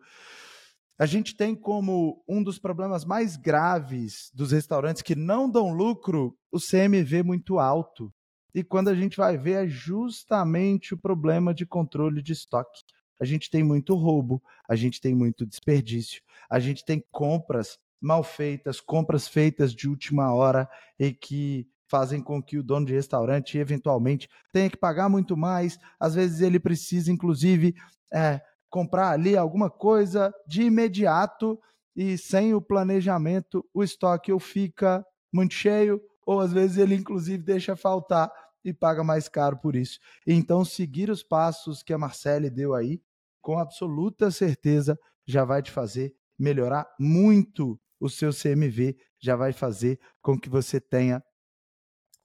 A 0.97 1.05
gente 1.05 1.35
tem 1.35 1.55
como 1.55 2.23
um 2.27 2.43
dos 2.43 2.59
problemas 2.59 3.05
mais 3.05 3.38
graves 3.38 4.29
dos 4.33 4.51
restaurantes 4.51 5.01
que 5.01 5.15
não 5.15 5.49
dão 5.49 5.71
lucro 5.71 6.38
o 6.51 6.59
CMV 6.59 7.23
muito 7.23 7.57
alto. 7.57 8.13
E 8.53 8.63
quando 8.63 8.89
a 8.89 8.95
gente 8.95 9.15
vai 9.15 9.38
ver, 9.38 9.65
é 9.65 9.67
justamente 9.67 10.93
o 10.93 10.97
problema 10.97 11.53
de 11.53 11.65
controle 11.65 12.21
de 12.21 12.33
estoque 12.33 12.81
a 13.19 13.25
gente 13.25 13.49
tem 13.49 13.63
muito 13.63 13.95
roubo, 13.95 14.41
a 14.67 14.75
gente 14.75 15.01
tem 15.01 15.13
muito 15.13 15.45
desperdício, 15.45 16.21
a 16.49 16.59
gente 16.59 16.85
tem 16.85 17.03
compras 17.11 17.77
mal 18.01 18.24
feitas, 18.24 18.79
compras 18.79 19.27
feitas 19.27 19.74
de 19.74 19.88
última 19.88 20.34
hora 20.34 20.70
e 20.98 21.13
que 21.13 21.68
fazem 21.89 22.22
com 22.22 22.41
que 22.41 22.58
o 22.58 22.63
dono 22.63 22.86
de 22.86 22.94
restaurante 22.94 23.58
eventualmente 23.58 24.29
tenha 24.53 24.70
que 24.70 24.77
pagar 24.77 25.10
muito 25.10 25.36
mais. 25.36 25.79
Às 26.00 26.13
vezes 26.13 26.41
ele 26.41 26.60
precisa, 26.60 27.12
inclusive, 27.12 27.74
é, 28.13 28.39
comprar 28.70 29.12
ali 29.12 29.36
alguma 29.36 29.70
coisa 29.70 30.34
de 30.48 30.63
imediato 30.63 31.60
e 31.96 32.18
sem 32.18 32.53
o 32.53 32.62
planejamento 32.62 33.65
o 33.74 33.84
estoque 33.84 34.32
ou 34.32 34.39
fica 34.39 35.03
muito 35.34 35.53
cheio 35.53 36.01
ou 36.25 36.39
às 36.39 36.53
vezes 36.53 36.77
ele 36.77 36.96
inclusive 36.96 37.44
deixa 37.44 37.75
faltar 37.75 38.32
e 38.63 38.74
paga 38.74 39.03
mais 39.03 39.27
caro 39.27 39.58
por 39.58 39.75
isso. 39.75 40.00
Então 40.25 40.63
seguir 40.63 41.10
os 41.10 41.24
passos 41.24 41.82
que 41.82 41.94
a 41.94 41.98
Marcele 41.98 42.50
deu 42.50 42.75
aí 42.75 43.01
com 43.41 43.58
absoluta 43.58 44.29
certeza 44.29 44.98
já 45.25 45.44
vai 45.44 45.62
te 45.62 45.72
fazer 45.72 46.13
melhorar 46.38 46.88
muito 47.00 47.79
o 48.00 48.10
seu 48.10 48.32
CMV, 48.32 48.98
já 49.20 49.36
vai 49.36 49.51
fazer 49.51 50.00
com 50.22 50.39
que 50.39 50.50
você 50.50 50.79
tenha 50.79 51.24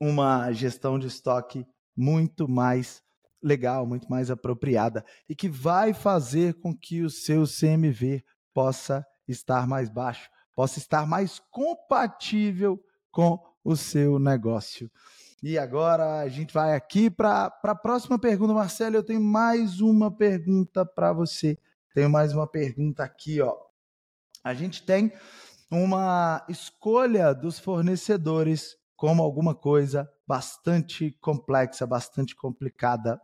uma 0.00 0.52
gestão 0.52 0.98
de 0.98 1.06
estoque 1.06 1.66
muito 1.96 2.48
mais 2.48 3.02
legal, 3.42 3.86
muito 3.86 4.08
mais 4.08 4.30
apropriada 4.30 5.04
e 5.28 5.34
que 5.34 5.48
vai 5.48 5.92
fazer 5.92 6.54
com 6.54 6.74
que 6.74 7.02
o 7.02 7.10
seu 7.10 7.44
CMV 7.44 8.24
possa 8.52 9.06
estar 9.28 9.66
mais 9.66 9.90
baixo, 9.90 10.30
possa 10.54 10.78
estar 10.78 11.06
mais 11.06 11.40
compatível 11.50 12.82
com 13.10 13.38
o 13.62 13.76
seu 13.76 14.18
negócio. 14.18 14.90
E 15.42 15.58
agora 15.58 16.20
a 16.20 16.28
gente 16.28 16.54
vai 16.54 16.74
aqui 16.74 17.10
para 17.10 17.52
a 17.62 17.74
próxima 17.74 18.18
pergunta. 18.18 18.54
Marcelo, 18.54 18.96
eu 18.96 19.02
tenho 19.02 19.20
mais 19.20 19.80
uma 19.80 20.10
pergunta 20.10 20.86
para 20.86 21.12
você. 21.12 21.58
Tenho 21.94 22.08
mais 22.08 22.32
uma 22.32 22.46
pergunta 22.46 23.04
aqui, 23.04 23.42
ó. 23.42 23.54
A 24.42 24.54
gente 24.54 24.82
tem 24.82 25.12
uma 25.70 26.44
escolha 26.48 27.34
dos 27.34 27.58
fornecedores 27.58 28.76
como 28.96 29.22
alguma 29.22 29.54
coisa 29.54 30.08
bastante 30.26 31.12
complexa, 31.20 31.86
bastante 31.86 32.34
complicada. 32.34 33.20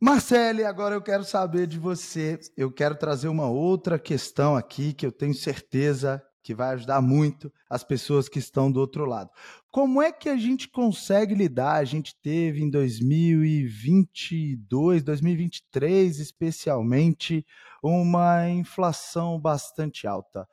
Marcele, 0.00 0.64
agora 0.64 0.94
eu 0.94 1.02
quero 1.02 1.24
saber 1.24 1.66
de 1.66 1.78
você. 1.78 2.38
Eu 2.56 2.72
quero 2.72 2.96
trazer 2.96 3.28
uma 3.28 3.48
outra 3.48 3.98
questão 3.98 4.56
aqui 4.56 4.92
que 4.92 5.06
eu 5.06 5.12
tenho 5.12 5.34
certeza 5.34 6.22
que 6.42 6.54
vai 6.54 6.74
ajudar 6.74 7.00
muito 7.00 7.50
as 7.70 7.84
pessoas 7.84 8.28
que 8.28 8.40
estão 8.40 8.70
do 8.70 8.80
outro 8.80 9.04
lado. 9.04 9.30
Como 9.70 10.02
é 10.02 10.10
que 10.10 10.28
a 10.28 10.36
gente 10.36 10.68
consegue 10.68 11.32
lidar? 11.34 11.76
A 11.76 11.84
gente 11.84 12.16
teve 12.20 12.60
em 12.60 12.68
2022, 12.68 15.04
2023 15.04 16.18
especialmente, 16.18 17.46
uma 17.82 18.50
inflação 18.50 19.40
bastante 19.40 20.06
alta. 20.06 20.46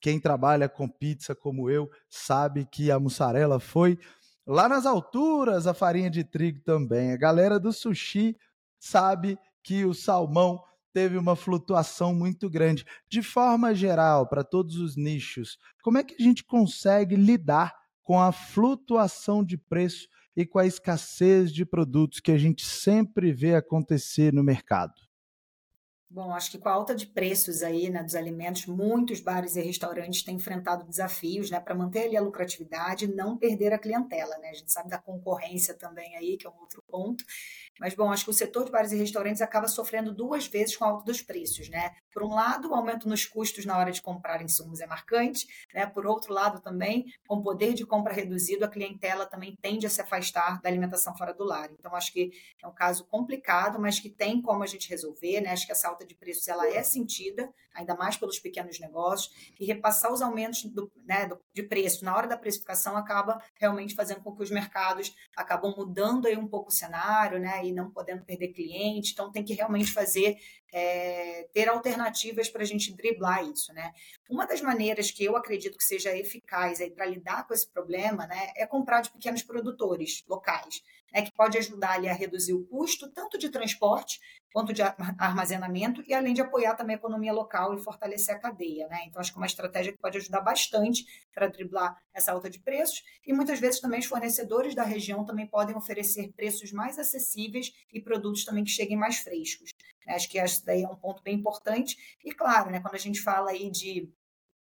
Quem 0.00 0.20
trabalha 0.20 0.68
com 0.68 0.88
pizza 0.88 1.34
como 1.34 1.70
eu 1.70 1.90
sabe 2.08 2.66
que 2.66 2.90
a 2.90 2.98
mussarela 2.98 3.58
foi 3.58 3.98
lá 4.46 4.68
nas 4.68 4.86
alturas, 4.86 5.66
a 5.66 5.74
farinha 5.74 6.10
de 6.10 6.22
trigo 6.22 6.60
também. 6.60 7.12
A 7.12 7.16
galera 7.16 7.58
do 7.58 7.72
sushi 7.72 8.36
sabe 8.78 9.38
que 9.62 9.84
o 9.84 9.92
salmão 9.92 10.62
teve 10.92 11.18
uma 11.18 11.36
flutuação 11.36 12.14
muito 12.14 12.48
grande. 12.48 12.84
De 13.08 13.22
forma 13.22 13.74
geral, 13.74 14.26
para 14.28 14.44
todos 14.44 14.76
os 14.76 14.96
nichos, 14.96 15.58
como 15.82 15.98
é 15.98 16.04
que 16.04 16.14
a 16.14 16.22
gente 16.22 16.44
consegue 16.44 17.16
lidar 17.16 17.74
com 18.02 18.20
a 18.20 18.32
flutuação 18.32 19.44
de 19.44 19.58
preço 19.58 20.08
e 20.36 20.46
com 20.46 20.58
a 20.58 20.66
escassez 20.66 21.52
de 21.52 21.66
produtos 21.66 22.20
que 22.20 22.30
a 22.30 22.38
gente 22.38 22.64
sempre 22.64 23.32
vê 23.32 23.54
acontecer 23.54 24.32
no 24.32 24.44
mercado? 24.44 25.05
Bom, 26.16 26.32
acho 26.32 26.50
que 26.50 26.56
com 26.56 26.70
a 26.70 26.72
alta 26.72 26.94
de 26.94 27.06
preços 27.06 27.62
aí, 27.62 27.90
né, 27.90 28.02
dos 28.02 28.14
alimentos, 28.14 28.64
muitos 28.64 29.20
bares 29.20 29.54
e 29.54 29.60
restaurantes 29.60 30.22
têm 30.22 30.36
enfrentado 30.36 30.88
desafios, 30.88 31.50
né, 31.50 31.60
para 31.60 31.74
manter 31.74 32.06
ali 32.06 32.16
a 32.16 32.22
lucratividade 32.22 33.04
e 33.04 33.14
não 33.14 33.36
perder 33.36 33.74
a 33.74 33.78
clientela, 33.78 34.34
né? 34.38 34.48
A 34.48 34.54
gente 34.54 34.72
sabe 34.72 34.88
da 34.88 34.96
concorrência 34.96 35.74
também 35.74 36.16
aí, 36.16 36.38
que 36.38 36.46
é 36.46 36.50
um 36.50 36.58
outro 36.58 36.82
ponto. 36.88 37.22
Mas, 37.78 37.94
bom, 37.94 38.10
acho 38.10 38.24
que 38.24 38.30
o 38.30 38.34
setor 38.34 38.64
de 38.64 38.70
bares 38.70 38.92
e 38.92 38.96
restaurantes 38.96 39.42
acaba 39.42 39.68
sofrendo 39.68 40.14
duas 40.14 40.46
vezes 40.46 40.76
com 40.76 40.84
a 40.84 40.88
alta 40.88 41.04
dos 41.04 41.22
preços, 41.22 41.68
né? 41.68 41.94
Por 42.12 42.22
um 42.22 42.34
lado, 42.34 42.70
o 42.70 42.74
aumento 42.74 43.08
nos 43.08 43.26
custos 43.26 43.66
na 43.66 43.76
hora 43.76 43.92
de 43.92 44.00
comprar 44.00 44.42
insumos 44.42 44.80
é 44.80 44.86
marcante, 44.86 45.46
né? 45.74 45.86
Por 45.86 46.06
outro 46.06 46.32
lado, 46.32 46.60
também, 46.60 47.04
com 47.26 47.36
o 47.36 47.42
poder 47.42 47.74
de 47.74 47.84
compra 47.84 48.12
reduzido, 48.12 48.64
a 48.64 48.68
clientela 48.68 49.26
também 49.26 49.56
tende 49.60 49.86
a 49.86 49.90
se 49.90 50.00
afastar 50.00 50.60
da 50.62 50.68
alimentação 50.68 51.16
fora 51.16 51.34
do 51.34 51.44
lar. 51.44 51.70
Então, 51.72 51.94
acho 51.94 52.12
que 52.12 52.30
é 52.62 52.66
um 52.66 52.74
caso 52.74 53.04
complicado, 53.06 53.78
mas 53.78 54.00
que 54.00 54.08
tem 54.08 54.40
como 54.40 54.62
a 54.62 54.66
gente 54.66 54.88
resolver, 54.88 55.40
né? 55.40 55.50
Acho 55.50 55.66
que 55.66 55.72
essa 55.72 55.88
alta 55.88 56.06
de 56.06 56.14
preços 56.14 56.48
ela 56.48 56.66
é 56.66 56.82
sentida, 56.82 57.52
ainda 57.74 57.94
mais 57.94 58.16
pelos 58.16 58.38
pequenos 58.38 58.80
negócios, 58.80 59.52
e 59.60 59.66
repassar 59.66 60.12
os 60.12 60.22
aumentos 60.22 60.64
do, 60.64 60.90
né, 61.04 61.28
de 61.52 61.62
preço 61.62 62.04
na 62.04 62.16
hora 62.16 62.26
da 62.26 62.36
precificação 62.36 62.96
acaba 62.96 63.38
realmente 63.54 63.94
fazendo 63.94 64.22
com 64.22 64.34
que 64.34 64.42
os 64.42 64.50
mercados 64.50 65.14
acabam 65.36 65.74
mudando 65.76 66.26
aí 66.26 66.36
um 66.36 66.48
pouco 66.48 66.70
o 66.70 66.72
cenário, 66.72 67.38
né? 67.38 67.65
E 67.68 67.72
não 67.72 67.90
podendo 67.90 68.24
perder 68.24 68.48
cliente. 68.48 69.12
Então, 69.12 69.30
tem 69.30 69.44
que 69.44 69.54
realmente 69.54 69.92
fazer, 69.92 70.36
é, 70.72 71.48
ter 71.52 71.68
alternativas 71.68 72.48
para 72.48 72.62
a 72.62 72.66
gente 72.66 72.94
driblar 72.94 73.44
isso, 73.44 73.72
né? 73.72 73.92
Uma 74.28 74.46
das 74.46 74.60
maneiras 74.60 75.10
que 75.10 75.24
eu 75.24 75.36
acredito 75.36 75.78
que 75.78 75.84
seja 75.84 76.16
eficaz 76.16 76.78
para 76.94 77.06
lidar 77.06 77.46
com 77.46 77.54
esse 77.54 77.68
problema, 77.68 78.26
né, 78.26 78.52
é 78.56 78.66
comprar 78.66 79.00
de 79.00 79.10
pequenos 79.10 79.42
produtores 79.42 80.24
locais 80.28 80.82
é 81.16 81.22
que 81.22 81.32
pode 81.32 81.56
ajudar 81.56 81.92
ali 81.92 82.08
a 82.08 82.12
reduzir 82.12 82.52
o 82.52 82.66
custo 82.66 83.10
tanto 83.10 83.38
de 83.38 83.48
transporte 83.48 84.20
quanto 84.52 84.70
de 84.70 84.82
armazenamento 84.82 86.02
e 86.06 86.12
além 86.12 86.34
de 86.34 86.42
apoiar 86.42 86.74
também 86.74 86.94
a 86.94 86.98
economia 86.98 87.32
local 87.32 87.74
e 87.74 87.82
fortalecer 87.82 88.34
a 88.34 88.38
cadeia, 88.38 88.86
né? 88.88 89.04
Então 89.06 89.18
acho 89.18 89.32
que 89.32 89.38
é 89.38 89.40
uma 89.40 89.46
estratégia 89.46 89.92
que 89.92 89.98
pode 89.98 90.18
ajudar 90.18 90.42
bastante 90.42 91.06
para 91.34 91.46
driblar 91.46 91.96
essa 92.12 92.32
alta 92.32 92.50
de 92.50 92.60
preços 92.60 93.02
e 93.26 93.32
muitas 93.32 93.58
vezes 93.58 93.80
também 93.80 93.98
os 93.98 94.04
fornecedores 94.04 94.74
da 94.74 94.82
região 94.82 95.24
também 95.24 95.46
podem 95.46 95.74
oferecer 95.74 96.30
preços 96.36 96.70
mais 96.70 96.98
acessíveis 96.98 97.72
e 97.90 97.98
produtos 97.98 98.44
também 98.44 98.62
que 98.62 98.70
cheguem 98.70 98.96
mais 98.96 99.16
frescos. 99.16 99.70
Acho 100.06 100.28
que 100.28 100.38
isso 100.38 100.64
daí 100.66 100.82
é 100.82 100.88
um 100.88 100.96
ponto 100.96 101.22
bem 101.22 101.34
importante 101.34 101.96
e 102.22 102.30
claro, 102.30 102.70
né, 102.70 102.80
quando 102.80 102.94
a 102.94 102.98
gente 102.98 103.22
fala 103.22 103.52
aí 103.52 103.70
de 103.70 104.12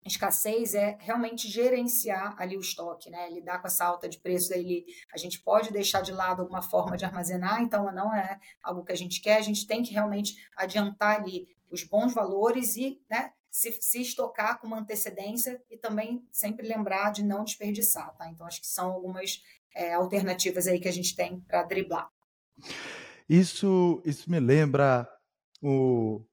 escassez 0.05 0.75
é 0.75 0.97
realmente 1.01 1.49
gerenciar 1.49 2.35
ali 2.39 2.57
o 2.57 2.61
estoque, 2.61 3.11
né? 3.11 3.31
Lidar 3.31 3.61
com 3.61 3.67
essa 3.67 3.85
alta 3.85 4.09
de 4.09 4.19
preços 4.19 4.51
aí, 4.53 4.85
a 5.13 5.19
gente 5.19 5.41
pode 5.41 5.73
deixar 5.73 6.01
de 6.01 6.13
lado 6.13 6.43
alguma 6.43 6.63
forma 6.63 6.97
de 6.97 7.05
armazenar, 7.05 7.63
então 7.63 7.93
não 7.93 8.15
é 8.15 8.39
algo 8.63 8.85
que 8.85 8.93
a 8.93 8.97
gente 8.97 9.21
quer, 9.21 9.37
a 9.37 9.43
gente 9.43 9.67
tem 9.67 9.83
que 9.83 9.93
realmente 9.93 10.35
adiantar 10.57 11.21
ali 11.21 11.47
os 11.71 11.85
bons 11.85 12.13
valores 12.13 12.77
e, 12.77 13.01
né, 13.11 13.33
se, 13.51 13.73
se 13.81 14.01
estocar 14.01 14.59
com 14.59 14.67
uma 14.67 14.79
antecedência 14.79 15.63
e 15.71 15.77
também 15.77 16.27
sempre 16.33 16.67
lembrar 16.67 17.11
de 17.13 17.23
não 17.23 17.45
desperdiçar, 17.45 18.15
tá? 18.17 18.29
Então 18.29 18.47
acho 18.47 18.61
que 18.61 18.67
são 18.67 18.91
algumas 18.91 19.43
é, 19.75 19.95
alternativas 19.95 20.67
aí 20.67 20.81
que 20.81 20.89
a 20.89 20.93
gente 20.93 21.15
tem 21.15 21.41
para 21.41 21.63
driblar. 21.63 22.11
Isso, 23.29 24.03
isso 24.05 24.31
me 24.31 24.41
lembra 24.41 25.09
o 25.63 26.25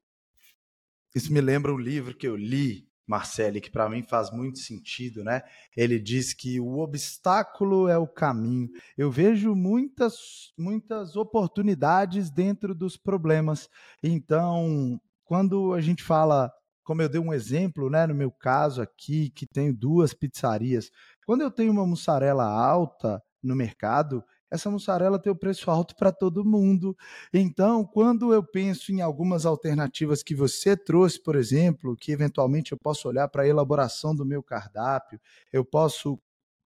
isso 1.15 1.33
me 1.33 1.41
lembra 1.41 1.73
um 1.73 1.77
livro 1.77 2.15
que 2.15 2.27
eu 2.27 2.35
li 2.35 2.88
Marcelli, 3.09 3.59
que 3.59 3.71
para 3.71 3.89
mim 3.89 4.03
faz 4.03 4.29
muito 4.29 4.59
sentido, 4.59 5.23
né? 5.23 5.41
Ele 5.75 5.99
diz 5.99 6.31
que 6.31 6.59
o 6.59 6.77
obstáculo 6.77 7.87
é 7.87 7.97
o 7.97 8.07
caminho. 8.07 8.69
Eu 8.95 9.09
vejo 9.09 9.55
muitas, 9.55 10.53
muitas 10.55 11.15
oportunidades 11.15 12.29
dentro 12.29 12.75
dos 12.75 12.95
problemas. 12.95 13.67
Então, 14.03 15.01
quando 15.25 15.73
a 15.73 15.81
gente 15.81 16.03
fala, 16.03 16.53
como 16.83 17.01
eu 17.01 17.09
dei 17.09 17.19
um 17.19 17.33
exemplo, 17.33 17.89
né, 17.89 18.05
no 18.05 18.13
meu 18.13 18.29
caso 18.29 18.79
aqui, 18.79 19.31
que 19.31 19.47
tenho 19.47 19.73
duas 19.73 20.13
pizzarias, 20.13 20.91
quando 21.25 21.41
eu 21.41 21.49
tenho 21.49 21.71
uma 21.71 21.87
mussarela 21.87 22.45
alta 22.45 23.19
no 23.41 23.55
mercado, 23.55 24.23
essa 24.51 24.69
mussarela 24.69 25.19
tem 25.19 25.31
o 25.31 25.35
preço 25.35 25.69
alto 25.69 25.95
para 25.95 26.11
todo 26.11 26.45
mundo. 26.45 26.97
Então, 27.33 27.85
quando 27.85 28.33
eu 28.33 28.43
penso 28.43 28.91
em 28.91 29.01
algumas 29.01 29.45
alternativas 29.45 30.23
que 30.23 30.33
você 30.33 30.75
trouxe, 30.75 31.21
por 31.21 31.35
exemplo, 31.35 31.95
que 31.95 32.11
eventualmente 32.11 32.71
eu 32.71 32.77
posso 32.77 33.07
olhar 33.07 33.27
para 33.27 33.43
a 33.43 33.47
elaboração 33.47 34.15
do 34.15 34.25
meu 34.25 34.41
cardápio, 34.41 35.19
eu 35.53 35.63
posso 35.63 36.19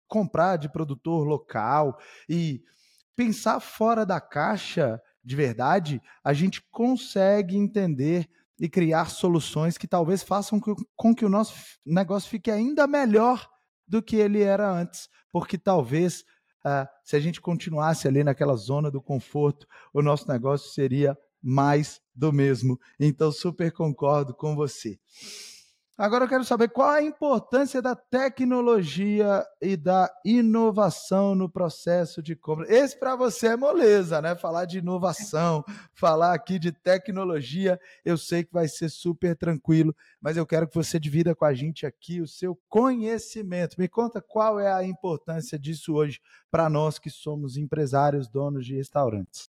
comprar 0.07 0.57
de 0.57 0.71
produtor 0.71 1.27
local 1.27 1.99
e 2.29 2.63
pensar 3.17 3.61
fora 3.61 4.05
da 4.05 4.21
caixa 4.21 5.01
de 5.25 5.37
verdade, 5.37 6.03
a 6.25 6.33
gente 6.33 6.61
consegue 6.71 7.57
entender 7.57 8.29
e 8.59 8.69
criar 8.69 9.07
soluções 9.07 9.79
que 9.79 9.87
talvez 9.87 10.23
façam 10.23 10.61
com 10.97 11.15
que 11.15 11.25
o 11.25 11.29
nosso 11.29 11.55
negócio 11.87 12.29
fique 12.29 12.51
ainda 12.51 12.87
melhor 12.87 13.49
do 13.87 14.03
que 14.03 14.17
ele 14.17 14.43
era 14.43 14.71
antes, 14.71 15.09
porque 15.31 15.57
talvez 15.57 16.25
ah, 16.65 16.89
se 17.05 17.17
a 17.17 17.21
gente 17.21 17.41
continuasse 17.41 18.07
ali 18.07 18.23
naquela 18.23 18.55
zona 18.57 18.91
do 18.91 19.01
conforto, 19.01 19.67
o 19.93 20.03
nosso 20.03 20.29
negócio 20.29 20.71
seria 20.71 21.17
mais 21.43 22.01
do 22.15 22.33
mesmo. 22.33 22.79
Então, 23.01 23.33
super 23.33 23.73
concordo 23.73 24.35
com 24.35 24.55
você. 24.55 24.99
Agora 25.97 26.25
eu 26.25 26.29
quero 26.29 26.45
saber 26.45 26.71
qual 26.71 26.89
a 26.89 27.03
importância 27.03 27.83
da 27.83 27.95
tecnologia 27.95 29.45
e 29.61 29.77
da 29.77 30.11
inovação 30.25 31.35
no 31.35 31.51
processo 31.51 32.23
de 32.23 32.35
compra. 32.35 32.67
Esse 32.73 32.99
para 32.99 33.15
você 33.15 33.49
é 33.49 33.57
moleza, 33.57 34.21
né? 34.23 34.35
Falar 34.35 34.65
de 34.65 34.79
inovação, 34.79 35.63
falar 35.93 36.33
aqui 36.33 36.59
de 36.59 36.73
tecnologia, 36.73 37.79
eu 38.05 38.17
sei 38.17 38.43
que 38.43 38.53
vai 38.53 38.69
ser 38.69 38.89
super 38.89 39.37
tranquilo, 39.37 39.95
mas 40.19 40.39
eu 40.39 40.47
quero 40.47 40.67
que 40.67 40.75
você 40.75 40.99
divida 40.99 41.35
com 41.35 41.45
a 41.45 41.53
gente 41.53 41.85
aqui 41.85 42.23
o 42.23 42.27
seu 42.27 42.59
conhecimento. 42.71 43.77
Me 43.79 43.87
conta 43.87 44.21
qual 44.21 44.59
é 44.59 44.73
a 44.73 44.83
importância 44.83 45.59
disso 45.59 45.93
hoje 45.93 46.21
para 46.51 46.71
nós 46.71 46.99
que 46.99 47.11
somos 47.11 47.59
empresários, 47.59 48.29
donos 48.29 48.65
de 48.65 48.75
restaurantes. 48.75 49.52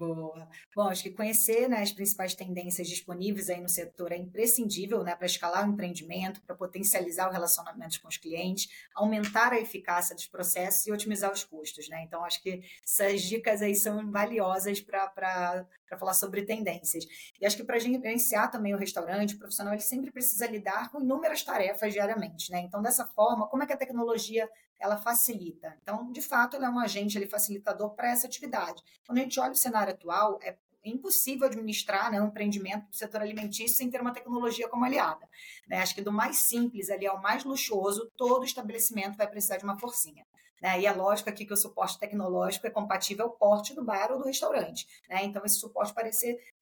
Boa. 0.00 0.48
Bom, 0.74 0.88
acho 0.88 1.02
que 1.02 1.10
conhecer 1.10 1.68
né, 1.68 1.82
as 1.82 1.92
principais 1.92 2.34
tendências 2.34 2.88
disponíveis 2.88 3.50
aí 3.50 3.60
no 3.60 3.68
setor 3.68 4.12
é 4.12 4.16
imprescindível 4.16 5.04
né, 5.04 5.14
para 5.14 5.26
escalar 5.26 5.68
o 5.68 5.70
empreendimento, 5.70 6.40
para 6.40 6.56
potencializar 6.56 7.28
o 7.28 7.30
relacionamento 7.30 8.00
com 8.00 8.08
os 8.08 8.16
clientes, 8.16 8.70
aumentar 8.94 9.52
a 9.52 9.60
eficácia 9.60 10.16
dos 10.16 10.26
processos 10.26 10.86
e 10.86 10.90
otimizar 10.90 11.30
os 11.30 11.44
custos. 11.44 11.86
Né? 11.90 12.02
Então, 12.02 12.24
acho 12.24 12.42
que 12.42 12.62
essas 12.82 13.20
dicas 13.20 13.60
aí 13.60 13.74
são 13.74 14.10
valiosas 14.10 14.80
para 14.80 15.66
falar 15.98 16.14
sobre 16.14 16.46
tendências. 16.46 17.04
E 17.38 17.44
acho 17.44 17.58
que 17.58 17.64
para 17.64 17.78
gerenciar 17.78 18.50
também 18.50 18.74
o 18.74 18.78
restaurante, 18.78 19.34
o 19.34 19.38
profissional 19.38 19.74
ele 19.74 19.82
sempre 19.82 20.10
precisa 20.10 20.46
lidar 20.46 20.90
com 20.90 21.02
inúmeras 21.02 21.42
tarefas 21.42 21.92
diariamente. 21.92 22.50
Né? 22.50 22.60
Então, 22.60 22.80
dessa 22.80 23.04
forma, 23.04 23.46
como 23.48 23.64
é 23.64 23.66
que 23.66 23.74
a 23.74 23.76
tecnologia 23.76 24.48
ela 24.80 24.96
facilita. 24.96 25.76
Então, 25.82 26.10
de 26.10 26.22
fato, 26.22 26.56
ela 26.56 26.66
é 26.66 26.70
um 26.70 26.78
agente 26.78 27.18
ele, 27.18 27.26
facilitador 27.26 27.90
para 27.90 28.10
essa 28.10 28.26
atividade. 28.26 28.82
Quando 29.06 29.18
a 29.18 29.22
gente 29.22 29.38
olha 29.38 29.52
o 29.52 29.56
cenário 29.56 29.92
atual, 29.92 30.38
é 30.42 30.56
impossível 30.84 31.46
administrar 31.46 32.10
né, 32.10 32.20
um 32.20 32.28
empreendimento 32.28 32.88
do 32.88 32.96
setor 32.96 33.20
alimentício 33.20 33.76
sem 33.76 33.90
ter 33.90 34.00
uma 34.00 34.12
tecnologia 34.12 34.68
como 34.68 34.84
aliada. 34.84 35.28
Né? 35.68 35.78
Acho 35.78 35.94
que 35.94 36.00
do 36.00 36.10
mais 36.10 36.36
simples 36.38 36.88
ali 36.88 37.06
ao 37.06 37.20
mais 37.20 37.44
luxuoso, 37.44 38.10
todo 38.16 38.44
estabelecimento 38.44 39.16
vai 39.16 39.28
precisar 39.28 39.58
de 39.58 39.64
uma 39.64 39.78
forcinha. 39.78 40.24
Né? 40.60 40.80
E 40.80 40.86
a 40.86 40.92
lógica 40.92 41.30
aqui 41.30 41.46
que 41.46 41.52
o 41.52 41.56
suporte 41.56 41.98
tecnológico 41.98 42.66
é 42.66 42.70
compatível 42.70 43.26
ao 43.26 43.30
porte 43.32 43.74
do 43.74 43.84
bar 43.84 44.12
ou 44.12 44.18
do 44.18 44.24
restaurante. 44.24 44.86
Né? 45.08 45.24
Então, 45.24 45.42
esse 45.44 45.58
suporte 45.58 45.94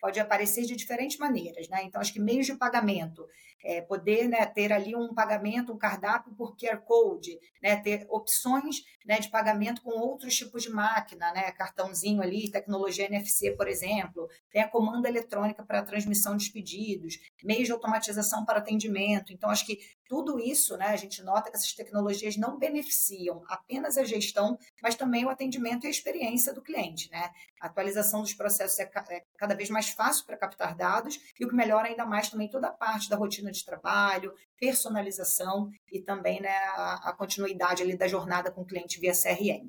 pode 0.00 0.20
aparecer 0.20 0.64
de 0.64 0.76
diferentes 0.76 1.18
maneiras. 1.18 1.68
Né? 1.68 1.82
Então, 1.84 2.00
acho 2.00 2.12
que 2.12 2.20
meios 2.20 2.46
de 2.46 2.54
pagamento, 2.54 3.26
é, 3.64 3.80
poder 3.80 4.28
né, 4.28 4.46
ter 4.46 4.72
ali 4.72 4.94
um 4.94 5.12
pagamento, 5.12 5.72
um 5.72 5.78
cardápio 5.78 6.32
por 6.34 6.56
QR 6.56 6.78
Code, 6.78 7.38
né, 7.62 7.76
ter 7.76 8.06
opções 8.08 8.84
né, 9.04 9.18
de 9.18 9.28
pagamento 9.28 9.82
com 9.82 9.90
outros 9.90 10.36
tipos 10.36 10.62
de 10.62 10.70
máquina, 10.70 11.32
né, 11.32 11.50
cartãozinho 11.52 12.22
ali, 12.22 12.50
tecnologia 12.50 13.06
NFC, 13.06 13.52
por 13.52 13.66
exemplo, 13.66 14.28
tem 14.50 14.62
a 14.62 14.68
comanda 14.68 15.08
eletrônica 15.08 15.64
para 15.64 15.82
transmissão 15.82 16.36
de 16.36 16.50
pedidos, 16.50 17.18
meios 17.42 17.66
de 17.66 17.72
automatização 17.72 18.44
para 18.44 18.58
atendimento. 18.58 19.32
Então, 19.32 19.50
acho 19.50 19.66
que 19.66 19.80
tudo 20.08 20.40
isso, 20.40 20.76
né, 20.76 20.86
a 20.86 20.96
gente 20.96 21.22
nota 21.22 21.50
que 21.50 21.56
essas 21.56 21.74
tecnologias 21.74 22.36
não 22.36 22.58
beneficiam 22.58 23.42
apenas 23.46 23.98
a 23.98 24.04
gestão, 24.04 24.58
mas 24.82 24.94
também 24.94 25.26
o 25.26 25.28
atendimento 25.28 25.84
e 25.84 25.86
a 25.86 25.90
experiência 25.90 26.52
do 26.52 26.62
cliente. 26.62 27.10
Né? 27.10 27.30
A 27.60 27.66
atualização 27.66 28.22
dos 28.22 28.32
processos 28.32 28.78
é, 28.78 28.90
é 29.10 29.22
cada 29.36 29.54
vez 29.54 29.68
mais 29.68 29.90
fácil 29.90 30.24
para 30.24 30.38
captar 30.38 30.74
dados 30.74 31.20
e 31.38 31.44
o 31.44 31.48
que 31.48 31.54
melhora 31.54 31.88
ainda 31.88 32.06
mais 32.06 32.30
também 32.30 32.48
toda 32.48 32.68
a 32.68 32.72
parte 32.72 33.10
da 33.10 33.16
rotina 33.16 33.52
de 33.52 33.64
trabalho, 33.64 34.32
personalização 34.58 35.70
e 35.92 36.00
também 36.00 36.40
né, 36.40 36.56
a, 36.74 37.10
a 37.10 37.12
continuidade 37.12 37.82
ali 37.82 37.96
da 37.96 38.08
jornada 38.08 38.50
com 38.50 38.62
o 38.62 38.66
cliente 38.66 38.98
via 38.98 39.12
CRM. 39.12 39.68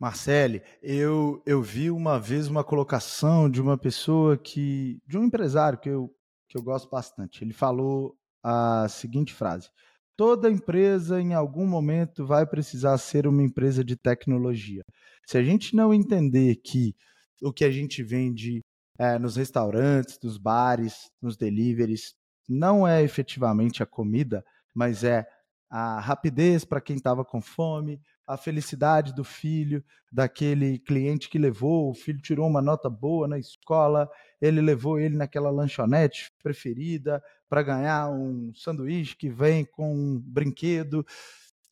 Marcele, 0.00 0.62
eu, 0.82 1.42
eu 1.46 1.62
vi 1.62 1.90
uma 1.90 2.18
vez 2.18 2.48
uma 2.48 2.64
colocação 2.64 3.50
de 3.50 3.60
uma 3.60 3.78
pessoa 3.78 4.36
que, 4.36 4.98
de 5.06 5.18
um 5.18 5.24
empresário 5.24 5.78
que 5.78 5.88
eu, 5.88 6.12
que 6.48 6.56
eu 6.56 6.62
gosto 6.62 6.88
bastante. 6.88 7.44
Ele 7.44 7.52
falou 7.52 8.16
a 8.42 8.86
seguinte 8.88 9.32
frase: 9.32 9.68
Toda 10.16 10.50
empresa 10.50 11.20
em 11.20 11.34
algum 11.34 11.66
momento 11.66 12.26
vai 12.26 12.46
precisar 12.46 12.98
ser 12.98 13.26
uma 13.26 13.42
empresa 13.42 13.84
de 13.84 13.96
tecnologia. 13.96 14.84
Se 15.26 15.38
a 15.38 15.42
gente 15.42 15.74
não 15.74 15.92
entender 15.92 16.56
que 16.56 16.94
o 17.42 17.52
que 17.52 17.64
a 17.64 17.70
gente 17.70 18.02
vende 18.02 18.62
é, 18.98 19.18
nos 19.18 19.36
restaurantes, 19.36 20.18
nos 20.22 20.38
bares, 20.38 21.10
nos 21.20 21.36
deliveries, 21.36 22.14
não 22.48 22.86
é 22.86 23.02
efetivamente 23.02 23.82
a 23.82 23.86
comida, 23.86 24.44
mas 24.74 25.02
é 25.02 25.26
a 25.70 25.98
rapidez 25.98 26.64
para 26.64 26.80
quem 26.80 26.96
estava 26.96 27.24
com 27.24 27.40
fome, 27.40 28.00
a 28.26 28.36
felicidade 28.36 29.14
do 29.14 29.24
filho, 29.24 29.84
daquele 30.10 30.78
cliente 30.78 31.28
que 31.28 31.38
levou, 31.38 31.90
o 31.90 31.94
filho 31.94 32.20
tirou 32.20 32.46
uma 32.46 32.60
nota 32.62 32.88
boa 32.88 33.26
na 33.26 33.38
escola, 33.38 34.08
ele 34.40 34.60
levou 34.60 34.98
ele 34.98 35.16
naquela 35.16 35.50
lanchonete 35.50 36.32
preferida 36.42 37.22
para 37.48 37.62
ganhar 37.62 38.10
um 38.10 38.52
sanduíche 38.54 39.16
que 39.16 39.28
vem 39.28 39.64
com 39.64 39.94
um 39.94 40.20
brinquedo. 40.20 41.04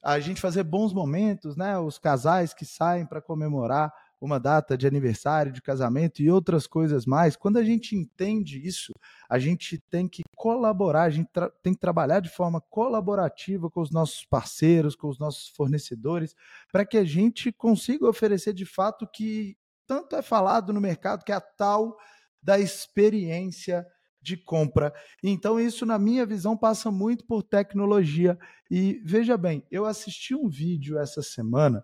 A 0.02 0.18
gente 0.18 0.40
fazer 0.40 0.62
bons 0.62 0.92
momentos, 0.92 1.56
né? 1.56 1.78
Os 1.78 1.98
casais 1.98 2.54
que 2.54 2.64
saem 2.64 3.06
para 3.06 3.20
comemorar 3.20 3.92
uma 4.20 4.38
data 4.38 4.76
de 4.76 4.86
aniversário, 4.86 5.50
de 5.50 5.62
casamento 5.62 6.20
e 6.20 6.30
outras 6.30 6.66
coisas 6.66 7.06
mais. 7.06 7.36
Quando 7.36 7.56
a 7.56 7.64
gente 7.64 7.96
entende 7.96 8.64
isso, 8.64 8.92
a 9.28 9.38
gente 9.38 9.78
tem 9.78 10.06
que 10.06 10.22
colaborar, 10.36 11.04
a 11.04 11.10
gente 11.10 11.28
tem 11.62 11.72
que 11.72 11.80
trabalhar 11.80 12.20
de 12.20 12.28
forma 12.28 12.60
colaborativa 12.60 13.70
com 13.70 13.80
os 13.80 13.90
nossos 13.90 14.24
parceiros, 14.26 14.94
com 14.94 15.08
os 15.08 15.18
nossos 15.18 15.48
fornecedores, 15.48 16.36
para 16.70 16.84
que 16.84 16.98
a 16.98 17.04
gente 17.04 17.50
consiga 17.50 18.06
oferecer 18.06 18.52
de 18.52 18.66
fato 18.66 19.06
que 19.06 19.56
tanto 19.86 20.14
é 20.14 20.22
falado 20.22 20.72
no 20.72 20.80
mercado, 20.80 21.24
que 21.24 21.32
é 21.32 21.34
a 21.34 21.40
tal 21.40 21.96
da 22.42 22.58
experiência 22.58 23.86
de 24.22 24.36
compra. 24.36 24.92
Então, 25.22 25.58
isso, 25.58 25.86
na 25.86 25.98
minha 25.98 26.26
visão, 26.26 26.56
passa 26.56 26.90
muito 26.90 27.24
por 27.24 27.42
tecnologia. 27.42 28.38
E 28.70 29.00
veja 29.02 29.36
bem, 29.36 29.64
eu 29.70 29.86
assisti 29.86 30.34
um 30.34 30.48
vídeo 30.48 30.98
essa 30.98 31.22
semana 31.22 31.82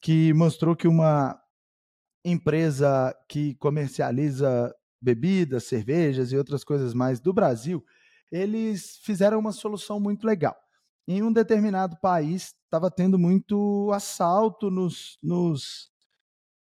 que 0.00 0.32
mostrou 0.34 0.76
que 0.76 0.88
uma 0.88 1.40
empresa 2.24 3.14
que 3.28 3.54
comercializa 3.56 4.74
bebidas, 5.00 5.64
cervejas 5.64 6.32
e 6.32 6.36
outras 6.36 6.64
coisas 6.64 6.92
mais 6.92 7.20
do 7.20 7.32
Brasil, 7.32 7.84
eles 8.30 8.98
fizeram 9.02 9.38
uma 9.38 9.52
solução 9.52 9.98
muito 10.00 10.26
legal. 10.26 10.56
Em 11.06 11.22
um 11.22 11.32
determinado 11.32 11.96
país, 12.00 12.54
estava 12.64 12.90
tendo 12.90 13.18
muito 13.18 13.90
assalto 13.92 14.70
nos, 14.70 15.18
nos, 15.22 15.90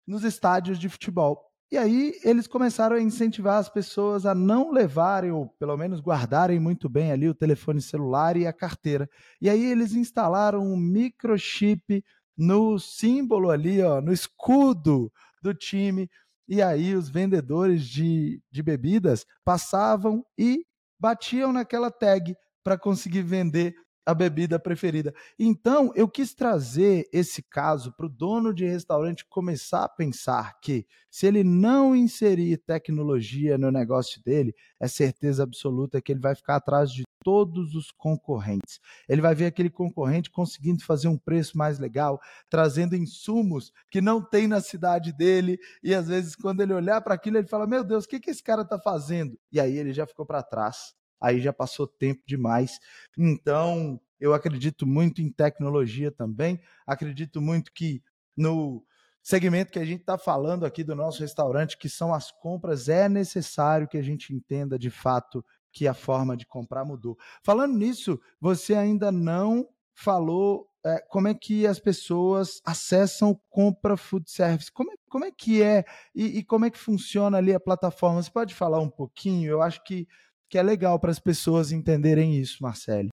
nos 0.06 0.24
estádios 0.24 0.78
de 0.78 0.88
futebol. 0.88 1.52
E 1.70 1.78
aí 1.78 2.12
eles 2.22 2.46
começaram 2.46 2.96
a 2.96 3.00
incentivar 3.00 3.58
as 3.58 3.68
pessoas 3.68 4.26
a 4.26 4.34
não 4.34 4.72
levarem, 4.72 5.30
ou 5.30 5.48
pelo 5.58 5.76
menos 5.76 6.00
guardarem 6.00 6.58
muito 6.58 6.88
bem 6.88 7.12
ali 7.12 7.28
o 7.28 7.34
telefone 7.34 7.80
celular 7.80 8.36
e 8.36 8.46
a 8.46 8.52
carteira. 8.52 9.08
E 9.40 9.48
aí 9.48 9.64
eles 9.64 9.94
instalaram 9.94 10.60
um 10.60 10.76
microchip 10.76 12.04
no 12.36 12.78
símbolo 12.78 13.50
ali, 13.50 13.80
ó, 13.80 14.00
no 14.00 14.12
escudo 14.12 15.10
do 15.42 15.54
time. 15.54 16.08
E 16.48 16.62
aí 16.62 16.94
os 16.94 17.08
vendedores 17.08 17.86
de, 17.86 18.42
de 18.50 18.62
bebidas 18.62 19.24
passavam 19.44 20.24
e 20.38 20.64
batiam 21.00 21.52
naquela 21.52 21.90
tag 21.90 22.34
para 22.64 22.78
conseguir 22.78 23.22
vender 23.22 23.74
a 24.04 24.14
bebida 24.14 24.58
preferida. 24.58 25.14
Então, 25.38 25.92
eu 25.94 26.08
quis 26.08 26.34
trazer 26.34 27.08
esse 27.12 27.42
caso 27.42 27.92
para 27.92 28.06
o 28.06 28.08
dono 28.08 28.52
de 28.52 28.66
restaurante 28.66 29.24
começar 29.26 29.84
a 29.84 29.88
pensar 29.88 30.58
que, 30.60 30.86
se 31.10 31.26
ele 31.26 31.44
não 31.44 31.94
inserir 31.94 32.56
tecnologia 32.58 33.56
no 33.56 33.70
negócio 33.70 34.22
dele, 34.24 34.54
é 34.80 34.88
certeza 34.88 35.42
absoluta 35.42 36.00
que 36.00 36.12
ele 36.12 36.20
vai 36.20 36.34
ficar 36.34 36.56
atrás 36.56 36.90
de 36.90 37.04
todos 37.22 37.74
os 37.74 37.92
concorrentes. 37.92 38.80
Ele 39.08 39.20
vai 39.20 39.34
ver 39.34 39.46
aquele 39.46 39.70
concorrente 39.70 40.30
conseguindo 40.30 40.84
fazer 40.84 41.06
um 41.06 41.16
preço 41.16 41.56
mais 41.56 41.78
legal, 41.78 42.20
trazendo 42.50 42.96
insumos 42.96 43.72
que 43.90 44.00
não 44.00 44.20
tem 44.20 44.48
na 44.48 44.60
cidade 44.60 45.12
dele, 45.12 45.58
e 45.82 45.94
às 45.94 46.08
vezes, 46.08 46.34
quando 46.34 46.62
ele 46.62 46.74
olhar 46.74 47.00
para 47.00 47.14
aquilo, 47.14 47.38
ele 47.38 47.46
fala: 47.46 47.66
Meu 47.66 47.84
Deus, 47.84 48.04
o 48.04 48.08
que, 48.08 48.18
que 48.18 48.30
esse 48.30 48.42
cara 48.42 48.62
está 48.62 48.78
fazendo? 48.78 49.38
E 49.52 49.60
aí 49.60 49.76
ele 49.76 49.92
já 49.92 50.06
ficou 50.06 50.26
para 50.26 50.42
trás 50.42 50.94
aí 51.22 51.40
já 51.40 51.52
passou 51.52 51.86
tempo 51.86 52.22
demais. 52.26 52.78
Então, 53.16 54.00
eu 54.20 54.34
acredito 54.34 54.86
muito 54.86 55.22
em 55.22 55.30
tecnologia 55.30 56.10
também, 56.10 56.60
acredito 56.86 57.40
muito 57.40 57.72
que 57.72 58.02
no 58.36 58.84
segmento 59.22 59.72
que 59.72 59.78
a 59.78 59.84
gente 59.84 60.00
está 60.00 60.18
falando 60.18 60.66
aqui 60.66 60.82
do 60.82 60.96
nosso 60.96 61.20
restaurante, 61.20 61.78
que 61.78 61.88
são 61.88 62.12
as 62.12 62.32
compras, 62.32 62.88
é 62.88 63.08
necessário 63.08 63.86
que 63.86 63.96
a 63.96 64.02
gente 64.02 64.34
entenda 64.34 64.78
de 64.78 64.90
fato 64.90 65.44
que 65.72 65.86
a 65.86 65.94
forma 65.94 66.36
de 66.36 66.44
comprar 66.44 66.84
mudou. 66.84 67.16
Falando 67.42 67.76
nisso, 67.76 68.20
você 68.40 68.74
ainda 68.74 69.10
não 69.10 69.68
falou 69.94 70.68
é, 70.84 70.98
como 71.08 71.28
é 71.28 71.34
que 71.34 71.66
as 71.66 71.78
pessoas 71.78 72.60
acessam 72.64 73.38
Compra 73.48 73.96
Food 73.96 74.30
Service. 74.30 74.70
Como 74.70 74.92
é, 74.92 74.96
como 75.08 75.24
é 75.24 75.30
que 75.30 75.62
é 75.62 75.84
e, 76.14 76.38
e, 76.38 76.44
como 76.44 76.64
é 76.64 76.70
que 76.70 76.78
funciona 76.78 77.38
ali 77.38 77.54
a 77.54 77.60
plataforma? 77.60 78.22
Você 78.22 78.30
pode 78.30 78.54
falar 78.54 78.80
um 78.80 78.90
pouquinho? 78.90 79.50
Eu 79.50 79.62
acho 79.62 79.82
que 79.84 80.08
que 80.52 80.58
é 80.58 80.62
legal 80.62 81.00
para 81.00 81.10
as 81.10 81.18
pessoas 81.18 81.72
entenderem 81.72 82.36
isso, 82.36 82.62
Marcele. 82.62 83.08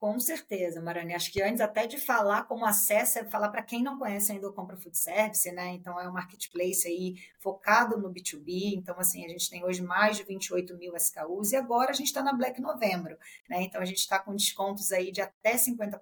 Com 0.00 0.18
certeza, 0.20 0.82
Marani. 0.82 1.14
Acho 1.14 1.32
que 1.32 1.40
antes 1.40 1.60
até 1.60 1.86
de 1.86 1.98
falar 1.98 2.44
como 2.44 2.66
acesso, 2.66 3.20
é 3.20 3.24
falar 3.24 3.48
para 3.48 3.62
quem 3.62 3.82
não 3.82 3.96
conhece 3.96 4.32
ainda 4.32 4.48
o 4.48 4.52
Compra 4.52 4.76
Food 4.76 4.98
Service, 4.98 5.50
né? 5.52 5.68
Então 5.68 5.98
é 5.98 6.06
um 6.06 6.12
marketplace 6.12 6.86
aí 6.86 7.14
focado 7.38 7.96
no 7.96 8.12
B2B. 8.12 8.74
Então, 8.76 8.98
assim, 8.98 9.24
a 9.24 9.28
gente 9.28 9.48
tem 9.48 9.64
hoje 9.64 9.82
mais 9.82 10.16
de 10.16 10.24
28 10.24 10.76
mil 10.76 10.94
SKUs 10.96 11.52
e 11.52 11.56
agora 11.56 11.92
a 11.92 11.94
gente 11.94 12.08
está 12.08 12.22
na 12.22 12.34
Black 12.34 12.60
Novembro, 12.60 13.16
né? 13.48 13.62
Então 13.62 13.80
a 13.80 13.84
gente 13.86 14.00
está 14.00 14.18
com 14.18 14.34
descontos 14.34 14.90
aí 14.92 15.10
de 15.10 15.22
até 15.22 15.54
50%. 15.54 15.98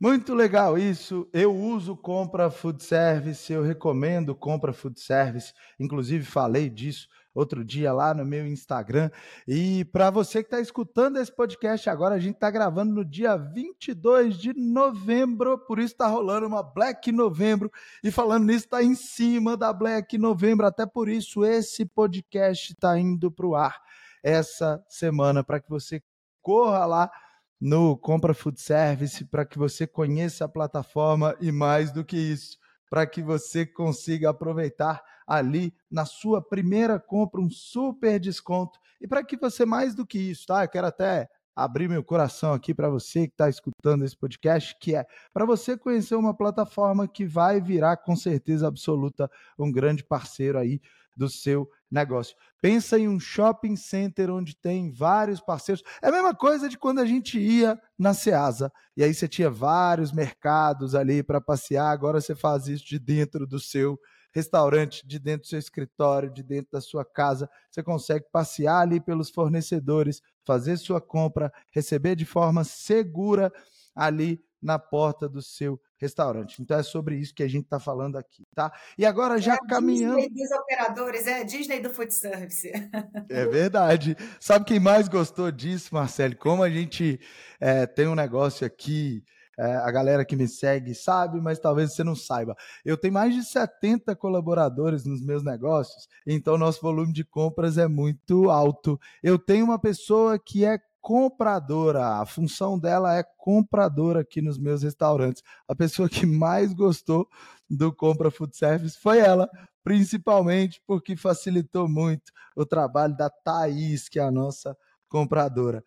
Muito 0.00 0.32
legal 0.32 0.78
isso. 0.78 1.28
Eu 1.32 1.54
uso 1.54 1.96
Compra 1.96 2.50
Food 2.50 2.82
Service, 2.82 3.52
eu 3.52 3.62
recomendo 3.62 4.34
Compra 4.34 4.72
Food 4.72 5.00
Service. 5.00 5.52
Inclusive, 5.78 6.24
falei 6.24 6.70
disso 6.70 7.08
outro 7.38 7.64
dia 7.64 7.92
lá 7.92 8.12
no 8.12 8.24
meu 8.24 8.46
Instagram. 8.46 9.10
E 9.46 9.84
para 9.86 10.10
você 10.10 10.42
que 10.42 10.48
está 10.48 10.60
escutando 10.60 11.18
esse 11.18 11.34
podcast 11.34 11.88
agora, 11.88 12.14
a 12.14 12.18
gente 12.18 12.34
está 12.34 12.50
gravando 12.50 12.92
no 12.92 13.04
dia 13.04 13.36
22 13.36 14.36
de 14.36 14.52
novembro, 14.52 15.58
por 15.58 15.78
isso 15.78 15.94
está 15.94 16.06
rolando 16.06 16.46
uma 16.46 16.62
Black 16.62 17.12
Novembro. 17.12 17.70
E 18.02 18.10
falando 18.10 18.44
nisso, 18.44 18.64
está 18.64 18.82
em 18.82 18.94
cima 18.94 19.56
da 19.56 19.72
Black 19.72 20.18
Novembro, 20.18 20.66
até 20.66 20.84
por 20.84 21.08
isso 21.08 21.44
esse 21.44 21.84
podcast 21.84 22.72
está 22.72 22.98
indo 22.98 23.30
para 23.30 23.46
o 23.46 23.54
ar 23.54 23.80
essa 24.22 24.84
semana, 24.88 25.44
para 25.44 25.60
que 25.60 25.70
você 25.70 26.02
corra 26.42 26.84
lá 26.86 27.10
no 27.60 27.96
Compra 27.96 28.34
Food 28.34 28.60
Service 28.60 29.24
para 29.24 29.44
que 29.44 29.58
você 29.58 29.86
conheça 29.86 30.44
a 30.44 30.48
plataforma 30.48 31.36
e 31.40 31.50
mais 31.50 31.90
do 31.92 32.04
que 32.04 32.16
isso, 32.16 32.58
para 32.88 33.06
que 33.06 33.22
você 33.22 33.66
consiga 33.66 34.30
aproveitar 34.30 35.02
ali 35.26 35.74
na 35.90 36.04
sua 36.04 36.40
primeira 36.40 36.98
compra 36.98 37.40
um 37.40 37.50
super 37.50 38.18
desconto 38.18 38.78
e 39.00 39.06
para 39.06 39.22
que 39.22 39.36
você 39.36 39.64
mais 39.64 39.94
do 39.94 40.06
que 40.06 40.18
isso, 40.18 40.46
tá? 40.46 40.64
Eu 40.64 40.68
quero 40.68 40.86
até 40.86 41.28
abrir 41.54 41.88
meu 41.88 42.04
coração 42.04 42.52
aqui 42.52 42.72
para 42.72 42.88
você 42.88 43.26
que 43.26 43.34
está 43.34 43.48
escutando 43.48 44.04
esse 44.04 44.16
podcast, 44.16 44.76
que 44.80 44.94
é 44.94 45.04
para 45.34 45.44
você 45.44 45.76
conhecer 45.76 46.14
uma 46.14 46.32
plataforma 46.32 47.08
que 47.08 47.26
vai 47.26 47.60
virar 47.60 47.96
com 47.96 48.14
certeza 48.14 48.68
absoluta 48.68 49.28
um 49.58 49.70
grande 49.70 50.04
parceiro 50.04 50.56
aí 50.56 50.80
do 51.18 51.28
seu 51.28 51.68
negócio. 51.90 52.36
Pensa 52.62 52.98
em 52.98 53.08
um 53.08 53.18
shopping 53.18 53.74
center 53.74 54.30
onde 54.30 54.56
tem 54.56 54.92
vários 54.92 55.40
parceiros. 55.40 55.82
É 56.00 56.08
a 56.08 56.12
mesma 56.12 56.34
coisa 56.34 56.68
de 56.68 56.78
quando 56.78 57.00
a 57.00 57.04
gente 57.04 57.38
ia 57.38 57.78
na 57.98 58.14
Ceasa 58.14 58.72
e 58.96 59.02
aí 59.02 59.12
você 59.12 59.26
tinha 59.26 59.50
vários 59.50 60.12
mercados 60.12 60.94
ali 60.94 61.22
para 61.22 61.40
passear. 61.40 61.90
Agora 61.90 62.20
você 62.20 62.34
faz 62.36 62.68
isso 62.68 62.86
de 62.86 62.98
dentro 62.98 63.46
do 63.46 63.58
seu 63.58 63.98
restaurante, 64.32 65.06
de 65.06 65.18
dentro 65.18 65.42
do 65.42 65.48
seu 65.48 65.58
escritório, 65.58 66.32
de 66.32 66.42
dentro 66.44 66.70
da 66.72 66.80
sua 66.80 67.04
casa. 67.04 67.50
Você 67.70 67.82
consegue 67.82 68.26
passear 68.30 68.82
ali 68.82 69.00
pelos 69.00 69.30
fornecedores, 69.30 70.22
fazer 70.44 70.76
sua 70.76 71.00
compra, 71.00 71.52
receber 71.72 72.14
de 72.14 72.24
forma 72.24 72.62
segura 72.62 73.52
ali 73.94 74.40
na 74.62 74.78
porta 74.78 75.28
do 75.28 75.42
seu 75.42 75.80
restaurante. 75.98 76.62
Então 76.62 76.78
é 76.78 76.82
sobre 76.82 77.16
isso 77.16 77.34
que 77.34 77.42
a 77.42 77.48
gente 77.48 77.64
está 77.64 77.78
falando 77.78 78.16
aqui, 78.16 78.46
tá? 78.54 78.72
E 78.96 79.04
agora 79.04 79.40
já 79.40 79.54
é 79.54 79.58
caminhando. 79.68 80.16
Disney 80.16 80.34
dos 80.34 80.50
operadores, 80.52 81.26
é 81.26 81.44
Disney 81.44 81.80
do 81.80 81.90
food 81.90 82.12
service. 82.12 82.70
É 83.30 83.46
verdade. 83.46 84.16
Sabe 84.40 84.64
quem 84.64 84.80
mais 84.80 85.08
gostou 85.08 85.50
disso, 85.50 85.94
Marcelo? 85.94 86.36
Como 86.36 86.62
a 86.62 86.70
gente 86.70 87.20
é, 87.60 87.86
tem 87.86 88.06
um 88.06 88.14
negócio 88.14 88.66
aqui. 88.66 89.22
É, 89.60 89.74
a 89.74 89.90
galera 89.90 90.24
que 90.24 90.36
me 90.36 90.46
segue 90.46 90.94
sabe, 90.94 91.40
mas 91.40 91.58
talvez 91.58 91.92
você 91.92 92.04
não 92.04 92.14
saiba. 92.14 92.56
Eu 92.84 92.96
tenho 92.96 93.12
mais 93.12 93.34
de 93.34 93.44
70 93.44 94.14
colaboradores 94.14 95.04
nos 95.04 95.20
meus 95.20 95.42
negócios, 95.42 96.06
então 96.24 96.56
nosso 96.56 96.80
volume 96.80 97.12
de 97.12 97.24
compras 97.24 97.76
é 97.76 97.88
muito 97.88 98.50
alto. 98.50 99.00
Eu 99.20 99.36
tenho 99.36 99.64
uma 99.64 99.78
pessoa 99.78 100.38
que 100.38 100.64
é 100.64 100.78
compradora. 101.08 102.20
A 102.20 102.26
função 102.26 102.78
dela 102.78 103.16
é 103.16 103.24
compradora 103.38 104.20
aqui 104.20 104.42
nos 104.42 104.58
meus 104.58 104.82
restaurantes. 104.82 105.42
A 105.66 105.74
pessoa 105.74 106.06
que 106.06 106.26
mais 106.26 106.74
gostou 106.74 107.26
do 107.68 107.90
Compra 107.90 108.30
Food 108.30 108.54
Service 108.54 108.98
foi 109.00 109.18
ela, 109.18 109.48
principalmente 109.82 110.82
porque 110.86 111.16
facilitou 111.16 111.88
muito 111.88 112.30
o 112.54 112.66
trabalho 112.66 113.16
da 113.16 113.30
Thaís, 113.30 114.06
que 114.06 114.18
é 114.18 114.22
a 114.22 114.30
nossa 114.30 114.76
compradora. 115.08 115.82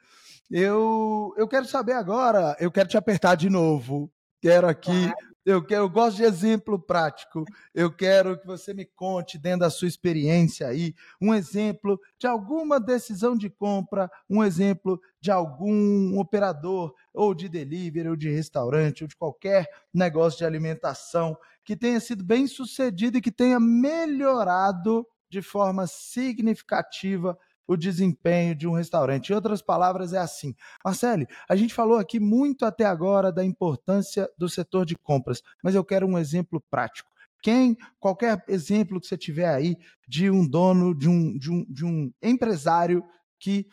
Eu, 0.50 1.36
eu 1.38 1.48
quero 1.48 1.68
saber 1.68 1.94
agora, 1.94 2.58
eu 2.60 2.72
quero 2.72 2.90
te 2.90 2.98
apertar 2.98 3.36
de 3.36 3.48
novo. 3.48 4.12
Quero 4.42 4.68
aqui 4.68 5.04
claro. 5.04 5.31
Eu, 5.46 5.66
quero, 5.66 5.84
eu 5.84 5.90
gosto 5.90 6.18
de 6.18 6.24
exemplo 6.24 6.78
prático. 6.78 7.44
Eu 7.74 7.92
quero 7.92 8.40
que 8.40 8.46
você 8.46 8.74
me 8.74 8.86
conte, 8.86 9.38
dentro 9.38 9.62
da 9.62 9.70
sua 9.70 9.88
experiência 9.88 10.68
aí, 10.68 10.94
um 11.20 11.34
exemplo 11.34 12.00
de 12.20 12.28
alguma 12.28 12.80
decisão 12.80 13.36
de 13.36 13.50
compra, 13.50 14.10
um 14.30 14.44
exemplo 14.44 15.02
de 15.20 15.32
algum 15.32 16.20
operador, 16.20 16.94
ou 17.14 17.34
de 17.34 17.50
delivery, 17.50 18.10
ou 18.10 18.16
de 18.16 18.30
restaurante, 18.30 19.04
ou 19.04 19.08
de 19.08 19.16
qualquer 19.16 19.68
negócio 19.94 20.40
de 20.40 20.46
alimentação 20.46 21.38
que 21.64 21.76
tenha 21.76 22.00
sido 22.00 22.24
bem 22.24 22.48
sucedido 22.48 23.18
e 23.18 23.22
que 23.22 23.32
tenha 23.32 23.60
melhorado 23.60 25.06
de 25.30 25.42
forma 25.42 25.88
significativa 25.88 27.38
o 27.72 27.78
desempenho 27.78 28.54
de 28.54 28.68
um 28.68 28.74
restaurante. 28.74 29.30
Em 29.30 29.36
outras 29.36 29.62
palavras, 29.62 30.12
é 30.12 30.18
assim. 30.18 30.54
Marcele, 30.84 31.26
a 31.48 31.56
gente 31.56 31.74
falou 31.74 31.98
aqui 31.98 32.20
muito 32.20 32.66
até 32.66 32.84
agora 32.84 33.32
da 33.32 33.46
importância 33.46 34.30
do 34.38 34.50
setor 34.50 34.86
de 34.86 34.96
compras, 34.96 35.42
mas 35.64 35.74
eu 35.74 35.84
quero 35.84 36.06
um 36.06 36.18
exemplo 36.18 36.62
prático. 36.70 37.10
Quem, 37.42 37.78
qualquer 38.00 38.44
exemplo 38.48 39.00
que 39.00 39.08
você 39.08 39.18
tiver 39.18 39.48
aí 39.48 39.78
de 40.08 40.30
um 40.30 40.46
dono, 40.46 40.94
de 40.94 41.08
um, 41.08 41.38
de 41.38 41.50
um, 41.50 41.66
de 41.70 41.86
um 41.86 42.12
empresário 42.22 43.04
que 43.40 43.66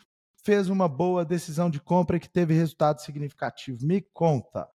fez 0.43 0.69
uma 0.69 0.87
boa 0.87 1.25
decisão 1.25 1.69
de 1.69 1.79
compra 1.79 2.15
e 2.15 2.19
que 2.19 2.29
teve 2.29 2.53
resultado 2.53 3.01
significativo. 3.01 3.85
Me 3.85 4.01
conta. 4.13 4.67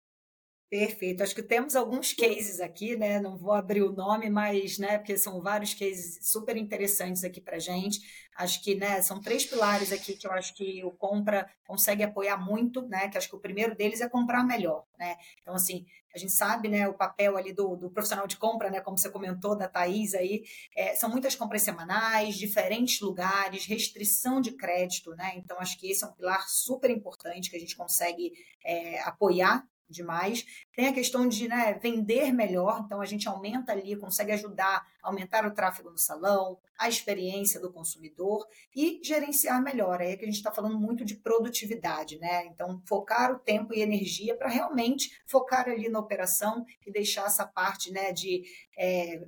Perfeito. 0.77 1.23
Acho 1.23 1.37
que 1.37 1.43
temos 1.45 1.77
alguns 1.77 2.13
cases 2.13 2.59
aqui, 2.59 2.97
né? 2.97 3.21
Não 3.21 3.37
vou 3.37 3.53
abrir 3.53 3.81
o 3.85 3.93
nome, 3.93 4.29
mas, 4.29 4.77
né? 4.77 4.99
Porque 4.99 5.17
são 5.17 5.41
vários 5.41 5.73
cases 5.73 6.19
super 6.21 6.57
interessantes 6.57 7.23
aqui 7.23 7.41
para 7.41 7.61
gente. 7.61 8.01
Acho 8.35 8.61
que, 8.61 8.75
né? 8.75 9.01
São 9.01 9.21
três 9.21 9.47
pilares 9.47 9.93
aqui 9.93 10.17
que 10.17 10.27
eu 10.27 10.33
acho 10.33 10.53
que 10.53 10.83
o 10.85 10.91
compra 10.91 11.49
consegue 11.65 12.03
apoiar 12.03 12.39
muito, 12.39 12.83
né? 12.89 13.09
Que 13.09 13.17
acho 13.17 13.29
que 13.29 13.37
o 13.37 13.41
primeiro 13.41 13.77
deles 13.77 14.01
é 14.01 14.09
comprar 14.09 14.43
melhor, 14.43 14.85
né? 14.99 15.17
Então, 15.41 15.55
assim, 15.55 15.87
a 16.13 16.19
gente 16.19 16.33
sabe, 16.33 16.69
né? 16.69 16.89
O 16.89 16.95
papel 16.95 17.37
ali 17.37 17.53
do, 17.53 17.77
do 17.77 17.89
profissional 17.89 18.27
de 18.27 18.37
compra, 18.37 18.69
né? 18.69 18.81
Como 18.81 18.99
você 18.99 19.09
comentou 19.09 19.57
da 19.57 19.69
Thaís 19.69 20.13
aí, 20.13 20.43
é, 20.77 20.97
são 20.97 21.09
muitas 21.09 21.37
compras 21.37 21.63
semanais, 21.63 22.35
diferentes 22.35 23.01
lugares, 23.01 23.65
restrição 23.65 24.41
de 24.41 24.51
crédito, 24.51 25.15
né? 25.15 25.35
Então, 25.37 25.57
acho 25.61 25.79
que 25.79 25.89
esse 25.89 26.03
é 26.03 26.09
um 26.09 26.13
pilar 26.13 26.49
super 26.49 26.91
importante 26.91 27.49
que 27.49 27.57
a 27.57 27.61
gente 27.61 27.77
consegue 27.77 28.33
é, 28.65 29.01
apoiar 29.03 29.65
demais. 29.89 30.45
Tem 30.75 30.89
a 30.89 30.93
questão 30.93 31.29
de 31.29 31.49
né, 31.49 31.79
vender 31.83 32.33
melhor, 32.33 32.83
então 32.85 33.01
a 33.01 33.05
gente 33.05 33.29
aumenta 33.29 33.73
ali, 33.73 33.97
consegue 33.97 34.33
ajudar 34.33 34.87
a 35.03 35.09
aumentar 35.09 35.47
o 35.47 35.55
tráfego 35.55 35.91
no 35.91 35.99
salão, 35.99 36.59
a 36.79 36.89
experiência 36.89 37.61
do 37.61 37.73
consumidor 37.73 38.47
e 38.75 39.01
gerenciar 39.03 39.63
melhor. 39.63 40.01
Aí 40.01 40.13
é 40.13 40.17
que 40.17 40.25
a 40.25 40.27
gente 40.27 40.37
está 40.37 40.51
falando 40.51 40.79
muito 40.79 41.05
de 41.05 41.17
produtividade, 41.17 42.19
né? 42.19 42.47
Então, 42.47 42.83
focar 42.87 43.33
o 43.33 43.39
tempo 43.39 43.75
e 43.75 43.81
energia 43.81 44.37
para 44.37 44.49
realmente 44.49 45.21
focar 45.27 45.69
ali 45.69 45.89
na 45.89 45.99
operação 45.99 46.65
e 46.87 46.91
deixar 46.91 47.27
essa 47.27 47.47
parte 47.47 47.93
né, 47.93 48.13
de 48.13 48.45
é, 48.77 49.25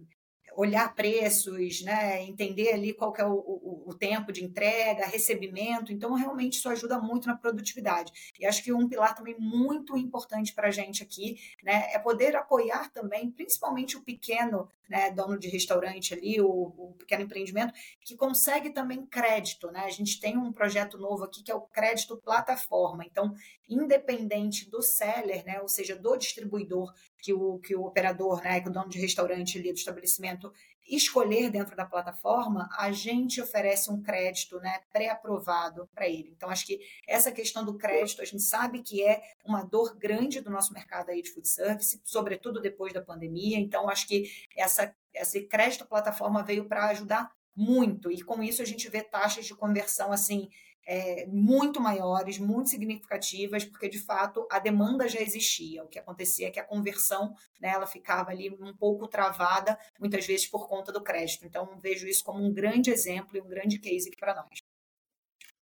olhar 0.56 0.94
preços, 0.94 1.82
né, 1.82 2.22
entender 2.22 2.72
ali 2.72 2.94
qual 2.94 3.12
que 3.12 3.20
é 3.20 3.26
o, 3.26 3.34
o, 3.34 3.84
o, 3.86 3.94
tempo 3.94 4.32
de 4.32 4.42
entrega, 4.42 5.06
recebimento. 5.06 5.92
Então, 5.92 6.14
realmente 6.14 6.54
isso 6.54 6.68
ajuda 6.68 6.98
muito 6.98 7.28
na 7.28 7.36
produtividade. 7.36 8.32
E 8.40 8.46
acho 8.46 8.64
que 8.64 8.72
um 8.72 8.88
pilar 8.88 9.14
também 9.14 9.36
muito 9.38 9.96
importante 9.96 10.54
para 10.54 10.68
a 10.68 10.70
gente 10.70 11.02
aqui 11.02 11.38
né, 11.62 11.88
é 11.92 11.98
poder 11.98 12.34
apoiar 12.34 12.90
também, 12.90 13.30
principalmente 13.30 13.96
o 13.96 14.02
pequeno 14.02 14.68
né, 14.88 15.10
dono 15.10 15.38
de 15.38 15.48
restaurante 15.48 16.14
ali, 16.14 16.40
o, 16.40 16.48
o, 16.48 16.94
pequeno 16.98 17.24
empreendimento, 17.24 17.74
que 18.00 18.16
consegue 18.16 18.70
também 18.70 19.04
crédito. 19.04 19.70
Né? 19.70 19.80
A 19.80 19.90
gente 19.90 20.18
tem 20.20 20.38
um 20.38 20.52
projeto 20.52 20.96
novo 20.96 21.24
aqui 21.24 21.42
que 21.42 21.50
é 21.50 21.54
o 21.54 21.60
crédito 21.60 22.16
plataforma. 22.16 23.04
Então, 23.04 23.34
independente 23.68 24.70
do 24.70 24.80
seller, 24.80 25.44
né, 25.44 25.60
ou 25.60 25.68
seja, 25.68 25.96
do 25.96 26.16
distribuidor 26.16 26.92
que 27.18 27.32
o, 27.32 27.58
que 27.58 27.74
o 27.74 27.84
operador, 27.84 28.42
né, 28.42 28.60
que 28.60 28.68
o 28.68 28.72
dono 28.72 28.88
de 28.88 28.98
restaurante 28.98 29.58
ali 29.58 29.72
do 29.72 29.78
estabelecimento 29.78 30.52
escolher 30.88 31.50
dentro 31.50 31.76
da 31.76 31.84
plataforma, 31.84 32.68
a 32.78 32.92
gente 32.92 33.40
oferece 33.40 33.90
um 33.90 34.00
crédito 34.00 34.58
né, 34.60 34.80
pré-aprovado 34.92 35.88
para 35.92 36.06
ele. 36.06 36.32
Então, 36.36 36.48
acho 36.48 36.66
que 36.66 36.80
essa 37.06 37.32
questão 37.32 37.64
do 37.64 37.76
crédito, 37.76 38.22
a 38.22 38.24
gente 38.24 38.42
sabe 38.42 38.82
que 38.82 39.02
é 39.02 39.20
uma 39.44 39.64
dor 39.64 39.96
grande 39.96 40.40
do 40.40 40.50
nosso 40.50 40.72
mercado 40.72 41.10
aí 41.10 41.22
de 41.22 41.32
food 41.32 41.48
service, 41.48 42.00
sobretudo 42.04 42.60
depois 42.60 42.92
da 42.92 43.02
pandemia. 43.02 43.58
Então, 43.58 43.88
acho 43.88 44.06
que 44.06 44.30
essa, 44.56 44.94
esse 45.12 45.42
crédito 45.42 45.86
plataforma 45.86 46.44
veio 46.44 46.66
para 46.66 46.86
ajudar 46.90 47.32
muito, 47.56 48.10
e 48.10 48.22
com 48.22 48.42
isso 48.42 48.60
a 48.60 48.66
gente 48.66 48.88
vê 48.90 49.02
taxas 49.02 49.46
de 49.46 49.54
conversão 49.54 50.12
assim 50.12 50.50
é, 50.86 51.26
muito 51.26 51.80
maiores, 51.80 52.38
muito 52.38 52.70
significativas, 52.70 53.64
porque 53.64 53.88
de 53.88 53.98
fato 53.98 54.46
a 54.50 54.58
demanda 54.58 55.08
já 55.08 55.20
existia. 55.20 55.82
O 55.84 55.88
que 55.88 55.98
acontecia 55.98 56.46
é 56.46 56.50
que 56.50 56.60
a 56.60 56.64
conversão 56.64 57.34
né, 57.60 57.70
ela 57.70 57.86
ficava 57.86 58.30
ali 58.30 58.50
um 58.50 58.74
pouco 58.74 59.08
travada, 59.08 59.78
muitas 59.98 60.24
vezes 60.26 60.46
por 60.46 60.68
conta 60.68 60.92
do 60.92 61.02
crédito. 61.02 61.44
Então 61.44 61.76
vejo 61.78 62.06
isso 62.06 62.22
como 62.24 62.44
um 62.44 62.52
grande 62.52 62.90
exemplo 62.90 63.36
e 63.36 63.40
um 63.40 63.48
grande 63.48 63.78
case 63.78 64.08
aqui 64.08 64.16
para 64.16 64.34
nós. 64.34 64.65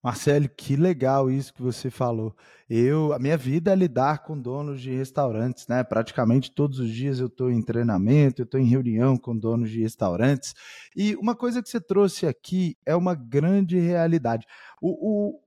Marcelo, 0.03 0.49
que 0.49 0.77
legal 0.77 1.31
isso 1.31 1.53
que 1.53 1.61
você 1.61 1.91
falou. 1.91 2.35
Eu, 2.69 3.13
a 3.13 3.19
minha 3.19 3.37
vida 3.37 3.71
é 3.71 3.77
lidar 3.77 4.23
com 4.23 4.41
donos 4.41 4.81
de 4.81 4.91
restaurantes, 4.91 5.67
né? 5.69 5.85
Praticamente 5.85 6.51
todos 6.51 6.79
os 6.79 6.91
dias 6.91 7.21
eu 7.21 7.27
estou 7.27 7.51
em 7.51 7.61
treinamento, 7.61 8.41
eu 8.41 8.45
estou 8.45 8.59
em 8.59 8.65
reunião 8.65 9.17
com 9.19 9.37
donos 9.37 9.71
de 9.71 9.83
restaurantes. 9.83 10.55
E 10.97 11.15
uma 11.17 11.37
coisa 11.37 11.63
que 11.63 11.69
você 11.69 11.81
trouxe 11.81 12.27
aqui 12.27 12.77
é 12.87 12.97
uma 12.97 13.15
grande 13.15 13.79
realidade. 13.79 14.47
O, 14.81 14.89
o, 14.91 15.41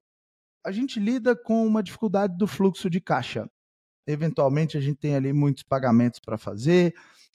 a 0.64 0.72
gente 0.72 1.00
lida 1.00 1.36
com 1.36 1.66
uma 1.66 1.82
dificuldade 1.82 2.38
do 2.38 2.46
fluxo 2.46 2.90
de 2.90 3.02
caixa. 3.02 3.50
Eventualmente 4.06 4.78
a 4.78 4.82
gente 4.82 4.98
tem 4.98 5.16
ali 5.16 5.34
muitos 5.34 5.64
pagamentos 5.64 6.20
para 6.20 6.38
fazer, 6.38 6.94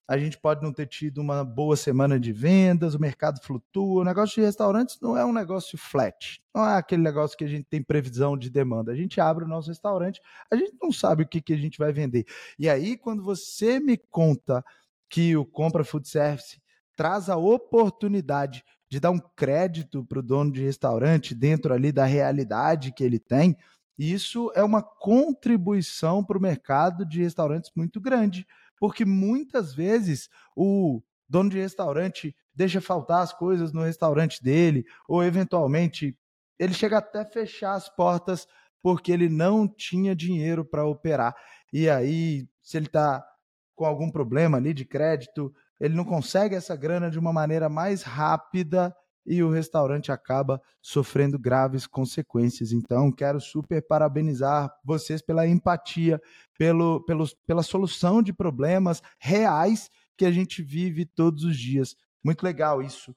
a 0.08 0.16
gente 0.16 0.38
pode 0.38 0.62
não 0.62 0.72
ter 0.72 0.86
tido 0.86 1.18
uma 1.18 1.44
boa 1.44 1.76
semana 1.76 2.18
de 2.18 2.32
vendas, 2.32 2.94
o 2.94 2.98
mercado 2.98 3.40
flutua. 3.42 4.00
O 4.00 4.04
negócio 4.04 4.36
de 4.36 4.40
restaurantes 4.40 4.98
não 5.02 5.14
é 5.18 5.22
um 5.22 5.34
negócio 5.34 5.76
flat, 5.76 6.42
não 6.54 6.66
é 6.66 6.78
aquele 6.78 7.02
negócio 7.02 7.36
que 7.36 7.44
a 7.44 7.48
gente 7.48 7.64
tem 7.64 7.82
previsão 7.82 8.34
de 8.34 8.48
demanda. 8.48 8.90
A 8.90 8.94
gente 8.94 9.20
abre 9.20 9.44
o 9.44 9.48
nosso 9.48 9.68
restaurante, 9.68 10.22
a 10.50 10.56
gente 10.56 10.74
não 10.80 10.90
sabe 10.90 11.24
o 11.24 11.28
que, 11.28 11.42
que 11.42 11.52
a 11.52 11.58
gente 11.58 11.76
vai 11.76 11.92
vender. 11.92 12.24
E 12.58 12.70
aí, 12.70 12.96
quando 12.96 13.22
você 13.22 13.78
me 13.78 13.98
conta 13.98 14.64
que 15.10 15.36
o 15.36 15.44
Compra 15.44 15.84
Food 15.84 16.08
Service 16.08 16.58
traz 16.96 17.28
a 17.28 17.36
oportunidade 17.36 18.64
de 18.88 18.98
dar 18.98 19.10
um 19.10 19.20
crédito 19.36 20.02
para 20.06 20.20
o 20.20 20.22
dono 20.22 20.50
de 20.50 20.64
restaurante 20.64 21.34
dentro 21.34 21.74
ali 21.74 21.92
da 21.92 22.06
realidade 22.06 22.92
que 22.92 23.04
ele 23.04 23.18
tem, 23.18 23.54
isso 23.98 24.50
é 24.54 24.62
uma 24.62 24.82
contribuição 24.82 26.24
para 26.24 26.38
o 26.38 26.40
mercado 26.40 27.04
de 27.04 27.20
restaurantes 27.20 27.70
muito 27.76 28.00
grande 28.00 28.46
porque 28.78 29.04
muitas 29.04 29.74
vezes 29.74 30.28
o 30.56 31.02
dono 31.28 31.50
de 31.50 31.58
restaurante 31.58 32.34
deixa 32.54 32.80
faltar 32.80 33.22
as 33.22 33.32
coisas 33.32 33.72
no 33.72 33.82
restaurante 33.82 34.42
dele, 34.42 34.84
ou 35.06 35.22
eventualmente 35.22 36.16
ele 36.58 36.74
chega 36.74 36.98
até 36.98 37.24
fechar 37.24 37.74
as 37.74 37.88
portas 37.88 38.46
porque 38.82 39.12
ele 39.12 39.28
não 39.28 39.68
tinha 39.68 40.14
dinheiro 40.14 40.64
para 40.64 40.84
operar. 40.84 41.34
E 41.72 41.88
aí, 41.88 42.48
se 42.62 42.76
ele 42.76 42.86
está 42.86 43.24
com 43.76 43.84
algum 43.84 44.10
problema 44.10 44.58
ali 44.58 44.74
de 44.74 44.84
crédito, 44.84 45.52
ele 45.78 45.94
não 45.94 46.04
consegue 46.04 46.54
essa 46.54 46.74
grana 46.74 47.10
de 47.10 47.18
uma 47.18 47.32
maneira 47.32 47.68
mais 47.68 48.02
rápida 48.02 48.94
e 49.28 49.42
o 49.42 49.50
restaurante 49.50 50.10
acaba 50.10 50.60
sofrendo 50.80 51.38
graves 51.38 51.86
consequências. 51.86 52.72
Então, 52.72 53.12
quero 53.12 53.38
super 53.40 53.86
parabenizar 53.86 54.74
vocês 54.82 55.20
pela 55.20 55.46
empatia, 55.46 56.20
pelo, 56.56 57.04
pelo, 57.04 57.26
pela 57.46 57.62
solução 57.62 58.22
de 58.22 58.32
problemas 58.32 59.02
reais 59.18 59.90
que 60.16 60.24
a 60.24 60.30
gente 60.30 60.62
vive 60.62 61.04
todos 61.04 61.44
os 61.44 61.56
dias. 61.56 61.94
Muito 62.24 62.42
legal 62.42 62.82
isso. 62.82 63.14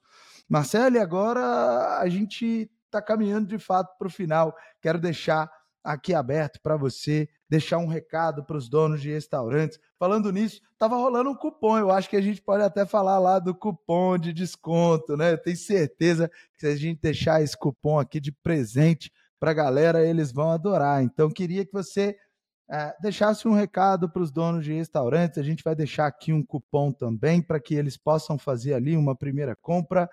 Marcelo, 0.48 1.00
agora 1.00 1.98
a 1.98 2.08
gente 2.10 2.70
está 2.84 3.00
caminhando 3.00 3.48
de 3.48 3.58
fato 3.58 3.96
para 3.98 4.06
o 4.06 4.10
final. 4.10 4.54
Quero 4.82 5.00
deixar 5.00 5.50
aqui 5.82 6.14
aberto 6.14 6.60
para 6.62 6.76
você 6.76 7.26
deixar 7.52 7.76
um 7.76 7.86
recado 7.86 8.42
para 8.42 8.56
os 8.56 8.66
donos 8.66 9.02
de 9.02 9.10
restaurantes. 9.10 9.78
Falando 9.98 10.32
nisso, 10.32 10.62
estava 10.72 10.96
rolando 10.96 11.28
um 11.28 11.34
cupom. 11.34 11.76
Eu 11.76 11.90
acho 11.90 12.08
que 12.08 12.16
a 12.16 12.20
gente 12.22 12.40
pode 12.40 12.64
até 12.64 12.86
falar 12.86 13.18
lá 13.18 13.38
do 13.38 13.54
cupom 13.54 14.16
de 14.16 14.32
desconto, 14.32 15.18
né? 15.18 15.34
Eu 15.34 15.38
tenho 15.38 15.58
certeza 15.58 16.30
que 16.54 16.60
se 16.60 16.66
a 16.66 16.74
gente 16.74 17.02
deixar 17.02 17.42
esse 17.42 17.54
cupom 17.54 17.98
aqui 17.98 18.18
de 18.18 18.32
presente 18.32 19.12
para 19.38 19.50
a 19.50 19.54
galera, 19.54 20.02
eles 20.02 20.32
vão 20.32 20.50
adorar. 20.50 21.02
Então, 21.02 21.28
queria 21.28 21.62
que 21.62 21.72
você 21.74 22.16
é, 22.70 22.96
deixasse 23.02 23.46
um 23.46 23.52
recado 23.52 24.08
para 24.08 24.22
os 24.22 24.30
donos 24.30 24.64
de 24.64 24.72
restaurantes. 24.72 25.36
A 25.36 25.42
gente 25.42 25.62
vai 25.62 25.74
deixar 25.74 26.06
aqui 26.06 26.32
um 26.32 26.42
cupom 26.42 26.90
também 26.90 27.42
para 27.42 27.60
que 27.60 27.74
eles 27.74 27.98
possam 27.98 28.38
fazer 28.38 28.72
ali 28.72 28.96
uma 28.96 29.14
primeira 29.14 29.54
compra. 29.54 30.08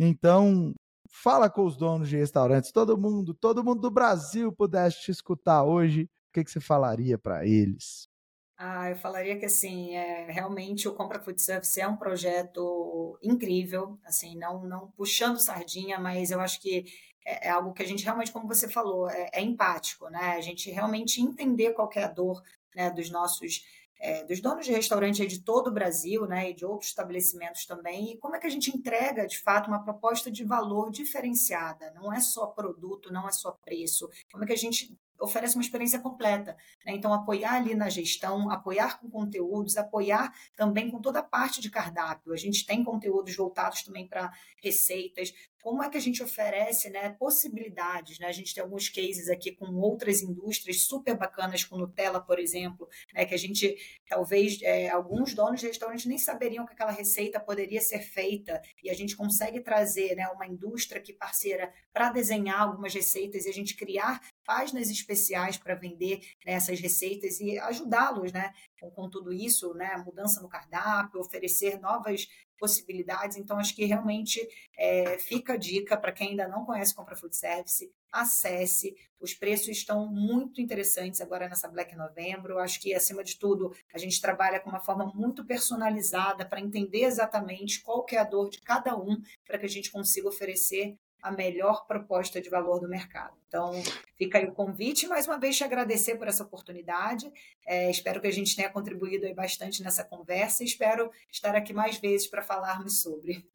Então, 0.00 0.74
fala 1.08 1.48
com 1.48 1.64
os 1.64 1.76
donos 1.76 2.08
de 2.08 2.16
restaurantes, 2.16 2.72
todo 2.72 2.98
mundo, 2.98 3.34
todo 3.34 3.62
mundo 3.62 3.82
do 3.82 3.90
Brasil 3.90 4.50
pudesse 4.50 5.02
te 5.02 5.12
escutar 5.12 5.62
hoje, 5.62 6.10
o 6.32 6.34
que, 6.34 6.44
que 6.44 6.50
você 6.50 6.60
falaria 6.60 7.18
para 7.18 7.46
eles? 7.46 8.08
Ah, 8.56 8.88
eu 8.90 8.96
falaria 8.96 9.38
que 9.38 9.44
assim, 9.44 9.94
é, 9.94 10.30
realmente 10.30 10.88
o 10.88 10.94
Compra 10.94 11.20
Food 11.20 11.42
Service 11.42 11.78
é 11.78 11.86
um 11.86 11.96
projeto 11.96 13.18
incrível, 13.22 13.98
assim, 14.04 14.36
não, 14.38 14.64
não 14.64 14.90
puxando 14.92 15.38
sardinha, 15.38 15.98
mas 15.98 16.30
eu 16.30 16.40
acho 16.40 16.60
que 16.60 16.84
é, 17.26 17.48
é 17.48 17.50
algo 17.50 17.74
que 17.74 17.82
a 17.82 17.86
gente 17.86 18.04
realmente, 18.04 18.32
como 18.32 18.48
você 18.48 18.68
falou, 18.68 19.10
é, 19.10 19.28
é, 19.32 19.42
empático, 19.42 20.08
né? 20.08 20.36
A 20.36 20.40
gente 20.40 20.70
realmente 20.70 21.20
entender 21.20 21.72
qual 21.72 21.90
é 21.94 22.04
a 22.04 22.08
dor 22.08 22.42
né, 22.74 22.90
dos 22.90 23.10
nossos 23.10 23.62
é, 24.02 24.24
dos 24.24 24.40
donos 24.40 24.66
de 24.66 24.72
restaurante 24.72 25.24
de 25.24 25.44
todo 25.44 25.68
o 25.68 25.72
Brasil, 25.72 26.26
né, 26.26 26.50
e 26.50 26.54
de 26.54 26.66
outros 26.66 26.90
estabelecimentos 26.90 27.64
também, 27.64 28.12
e 28.12 28.18
como 28.18 28.34
é 28.34 28.40
que 28.40 28.46
a 28.48 28.50
gente 28.50 28.76
entrega, 28.76 29.24
de 29.26 29.38
fato, 29.38 29.68
uma 29.68 29.82
proposta 29.82 30.28
de 30.28 30.42
valor 30.42 30.90
diferenciada, 30.90 31.92
não 31.92 32.12
é 32.12 32.18
só 32.18 32.46
produto, 32.48 33.12
não 33.12 33.28
é 33.28 33.32
só 33.32 33.52
preço, 33.52 34.10
como 34.32 34.42
é 34.42 34.46
que 34.48 34.52
a 34.52 34.56
gente 34.56 34.98
oferece 35.20 35.54
uma 35.54 35.62
experiência 35.62 36.00
completa. 36.00 36.56
Né? 36.84 36.94
Então, 36.94 37.14
apoiar 37.14 37.54
ali 37.54 37.76
na 37.76 37.88
gestão, 37.88 38.50
apoiar 38.50 39.00
com 39.00 39.08
conteúdos, 39.08 39.76
apoiar 39.76 40.32
também 40.56 40.90
com 40.90 41.00
toda 41.00 41.20
a 41.20 41.22
parte 41.22 41.60
de 41.60 41.70
cardápio. 41.70 42.32
A 42.32 42.36
gente 42.36 42.66
tem 42.66 42.82
conteúdos 42.82 43.36
voltados 43.36 43.84
também 43.84 44.08
para 44.08 44.32
receitas. 44.60 45.32
Como 45.62 45.80
é 45.80 45.88
que 45.88 45.96
a 45.96 46.00
gente 46.00 46.20
oferece 46.20 46.90
né, 46.90 47.10
possibilidades? 47.10 48.18
Né? 48.18 48.26
A 48.26 48.32
gente 48.32 48.52
tem 48.52 48.62
alguns 48.64 48.88
cases 48.88 49.28
aqui 49.28 49.52
com 49.52 49.66
outras 49.76 50.20
indústrias 50.20 50.82
super 50.82 51.16
bacanas, 51.16 51.62
com 51.62 51.78
Nutella, 51.78 52.20
por 52.20 52.40
exemplo, 52.40 52.88
né, 53.14 53.24
que 53.24 53.32
a 53.32 53.38
gente, 53.38 53.76
talvez, 54.08 54.60
é, 54.62 54.88
alguns 54.88 55.34
donos 55.34 55.60
de 55.60 55.68
restaurantes 55.68 56.04
nem 56.04 56.18
saberiam 56.18 56.66
que 56.66 56.72
aquela 56.72 56.90
receita 56.90 57.38
poderia 57.38 57.80
ser 57.80 58.00
feita, 58.00 58.60
e 58.82 58.90
a 58.90 58.94
gente 58.94 59.16
consegue 59.16 59.60
trazer 59.60 60.16
né, 60.16 60.26
uma 60.30 60.48
indústria 60.48 61.00
que 61.00 61.12
parceira 61.12 61.72
para 61.92 62.10
desenhar 62.10 62.62
algumas 62.62 62.92
receitas 62.92 63.46
e 63.46 63.48
a 63.48 63.52
gente 63.52 63.76
criar 63.76 64.20
páginas 64.44 64.90
especiais 64.90 65.56
para 65.56 65.76
vender 65.76 66.18
né, 66.44 66.54
essas 66.54 66.80
receitas 66.80 67.38
e 67.38 67.56
ajudá-los 67.60 68.32
né, 68.32 68.52
com, 68.80 68.90
com, 68.90 69.08
tudo 69.08 69.32
isso, 69.32 69.72
né, 69.74 69.96
mudança 70.04 70.40
no 70.40 70.48
cardápio, 70.48 71.20
oferecer 71.20 71.78
novas 71.78 72.26
possibilidades. 72.62 73.36
Então, 73.36 73.58
acho 73.58 73.74
que 73.74 73.84
realmente 73.84 74.40
é, 74.78 75.18
fica 75.18 75.54
a 75.54 75.56
dica 75.56 75.96
para 75.96 76.12
quem 76.12 76.28
ainda 76.28 76.46
não 76.46 76.64
conhece 76.64 76.94
Compra 76.94 77.16
Food 77.16 77.34
Service, 77.34 77.92
acesse. 78.12 78.94
Os 79.18 79.34
preços 79.34 79.70
estão 79.70 80.06
muito 80.06 80.60
interessantes 80.60 81.20
agora 81.20 81.48
nessa 81.48 81.66
Black 81.66 81.96
Novembro. 81.96 82.60
Acho 82.60 82.80
que, 82.80 82.94
acima 82.94 83.24
de 83.24 83.36
tudo, 83.36 83.74
a 83.92 83.98
gente 83.98 84.20
trabalha 84.20 84.60
com 84.60 84.70
uma 84.70 84.78
forma 84.78 85.10
muito 85.12 85.44
personalizada 85.44 86.46
para 86.46 86.60
entender 86.60 87.02
exatamente 87.02 87.82
qual 87.82 88.06
é 88.12 88.18
a 88.18 88.24
dor 88.24 88.48
de 88.48 88.60
cada 88.60 88.96
um, 88.96 89.20
para 89.44 89.58
que 89.58 89.66
a 89.66 89.68
gente 89.68 89.90
consiga 89.90 90.28
oferecer 90.28 90.96
a 91.22 91.30
melhor 91.30 91.86
proposta 91.86 92.40
de 92.40 92.50
valor 92.50 92.80
do 92.80 92.88
mercado. 92.88 93.34
Então, 93.46 93.70
fica 94.16 94.38
aí 94.38 94.46
o 94.46 94.52
convite, 94.52 95.06
mais 95.06 95.26
uma 95.28 95.38
vez 95.38 95.56
te 95.56 95.62
agradecer 95.62 96.16
por 96.16 96.26
essa 96.26 96.42
oportunidade. 96.42 97.32
É, 97.66 97.88
espero 97.90 98.20
que 98.20 98.26
a 98.26 98.32
gente 98.32 98.56
tenha 98.56 98.68
contribuído 98.68 99.24
aí 99.24 99.34
bastante 99.34 99.82
nessa 99.82 100.02
conversa 100.02 100.62
e 100.62 100.66
espero 100.66 101.10
estar 101.30 101.54
aqui 101.54 101.72
mais 101.72 101.98
vezes 101.98 102.26
para 102.26 102.42
falarmos 102.42 103.00
sobre. 103.00 103.46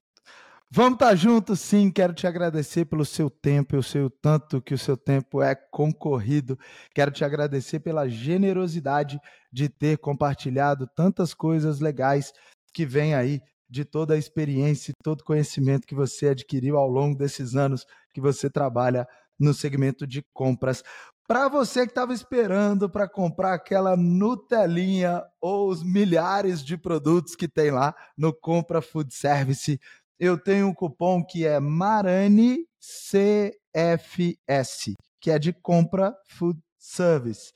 Vamos 0.70 0.94
estar 0.94 1.10
tá 1.10 1.16
juntos, 1.16 1.60
sim. 1.62 1.90
Quero 1.90 2.14
te 2.14 2.28
agradecer 2.28 2.86
pelo 2.86 3.06
seu 3.06 3.30
tempo. 3.30 3.76
Eu 3.76 3.84
sei 3.84 4.02
o 4.02 4.10
tanto 4.10 4.62
que 4.62 4.74
o 4.74 4.78
seu 4.78 4.98
tempo 4.98 5.42
é 5.42 5.56
concorrido. 5.56 6.60
Quero 6.94 7.12
te 7.12 7.24
agradecer 7.24 7.80
pela 7.80 8.08
generosidade 8.08 9.20
de 9.52 9.70
ter 9.70 9.98
compartilhado 9.98 10.86
tantas 10.88 11.34
coisas 11.34 11.80
legais 11.80 12.34
que 12.74 12.86
vem 12.86 13.16
aí 13.16 13.42
de 13.70 13.84
toda 13.84 14.14
a 14.14 14.18
experiência 14.18 14.92
e 14.92 15.04
todo 15.04 15.24
conhecimento 15.24 15.88
que 15.88 15.96
você 15.96 16.30
adquiriu 16.30 16.78
ao 16.78 16.88
longo 16.88 17.18
desses 17.18 17.56
anos 17.56 17.86
que 18.14 18.22
você 18.22 18.50
trabalha 18.50 19.08
no 19.40 19.54
segmento 19.54 20.08
de 20.08 20.24
compras. 20.34 20.84
Para 21.28 21.50
você 21.50 21.82
que 21.82 21.92
estava 21.92 22.14
esperando 22.14 22.90
para 22.90 23.08
comprar 23.08 23.54
aquela 23.54 23.98
Nutelinha 23.98 25.22
ou 25.42 25.70
os 25.70 25.84
milhares 25.84 26.64
de 26.64 26.78
produtos 26.78 27.36
que 27.36 27.50
tem 27.50 27.70
lá 27.70 27.94
no 28.18 28.34
Compra 28.34 28.82
Food 28.82 29.14
Service, 29.14 29.78
eu 30.18 30.38
tenho 30.38 30.68
um 30.68 30.74
cupom 30.74 31.22
que 31.24 31.46
é 31.46 31.60
Marani 31.60 32.66
CFS, 32.80 34.14
que 35.20 35.30
é 35.30 35.38
de 35.38 35.52
Compra 35.52 36.16
Food 36.30 36.60
Service, 36.80 37.52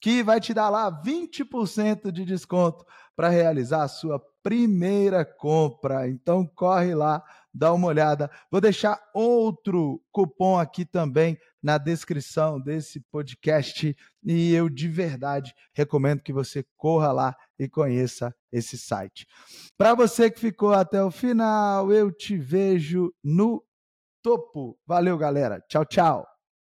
que 0.00 0.22
vai 0.22 0.38
te 0.38 0.52
dar 0.52 0.68
lá 0.68 0.92
20% 1.02 2.12
de 2.12 2.26
desconto 2.26 2.84
para 3.16 3.30
realizar 3.30 3.84
a 3.84 3.88
sua 3.88 4.22
primeira 4.44 5.24
compra. 5.24 6.06
Então 6.06 6.46
corre 6.46 6.94
lá, 6.94 7.24
dá 7.52 7.72
uma 7.72 7.88
olhada. 7.88 8.30
Vou 8.50 8.60
deixar 8.60 9.02
outro 9.14 10.00
cupom 10.12 10.58
aqui 10.58 10.84
também 10.84 11.38
na 11.62 11.78
descrição 11.78 12.60
desse 12.60 13.00
podcast 13.10 13.96
e 14.22 14.54
eu 14.54 14.68
de 14.68 14.86
verdade 14.86 15.54
recomendo 15.72 16.20
que 16.20 16.32
você 16.32 16.62
corra 16.76 17.10
lá 17.10 17.36
e 17.58 17.66
conheça 17.66 18.34
esse 18.52 18.76
site. 18.76 19.26
Para 19.78 19.94
você 19.94 20.30
que 20.30 20.38
ficou 20.38 20.74
até 20.74 21.02
o 21.02 21.10
final, 21.10 21.90
eu 21.90 22.12
te 22.12 22.36
vejo 22.36 23.12
no 23.24 23.64
topo. 24.22 24.78
Valeu, 24.86 25.16
galera. 25.16 25.64
Tchau, 25.66 25.86
tchau. 25.86 26.33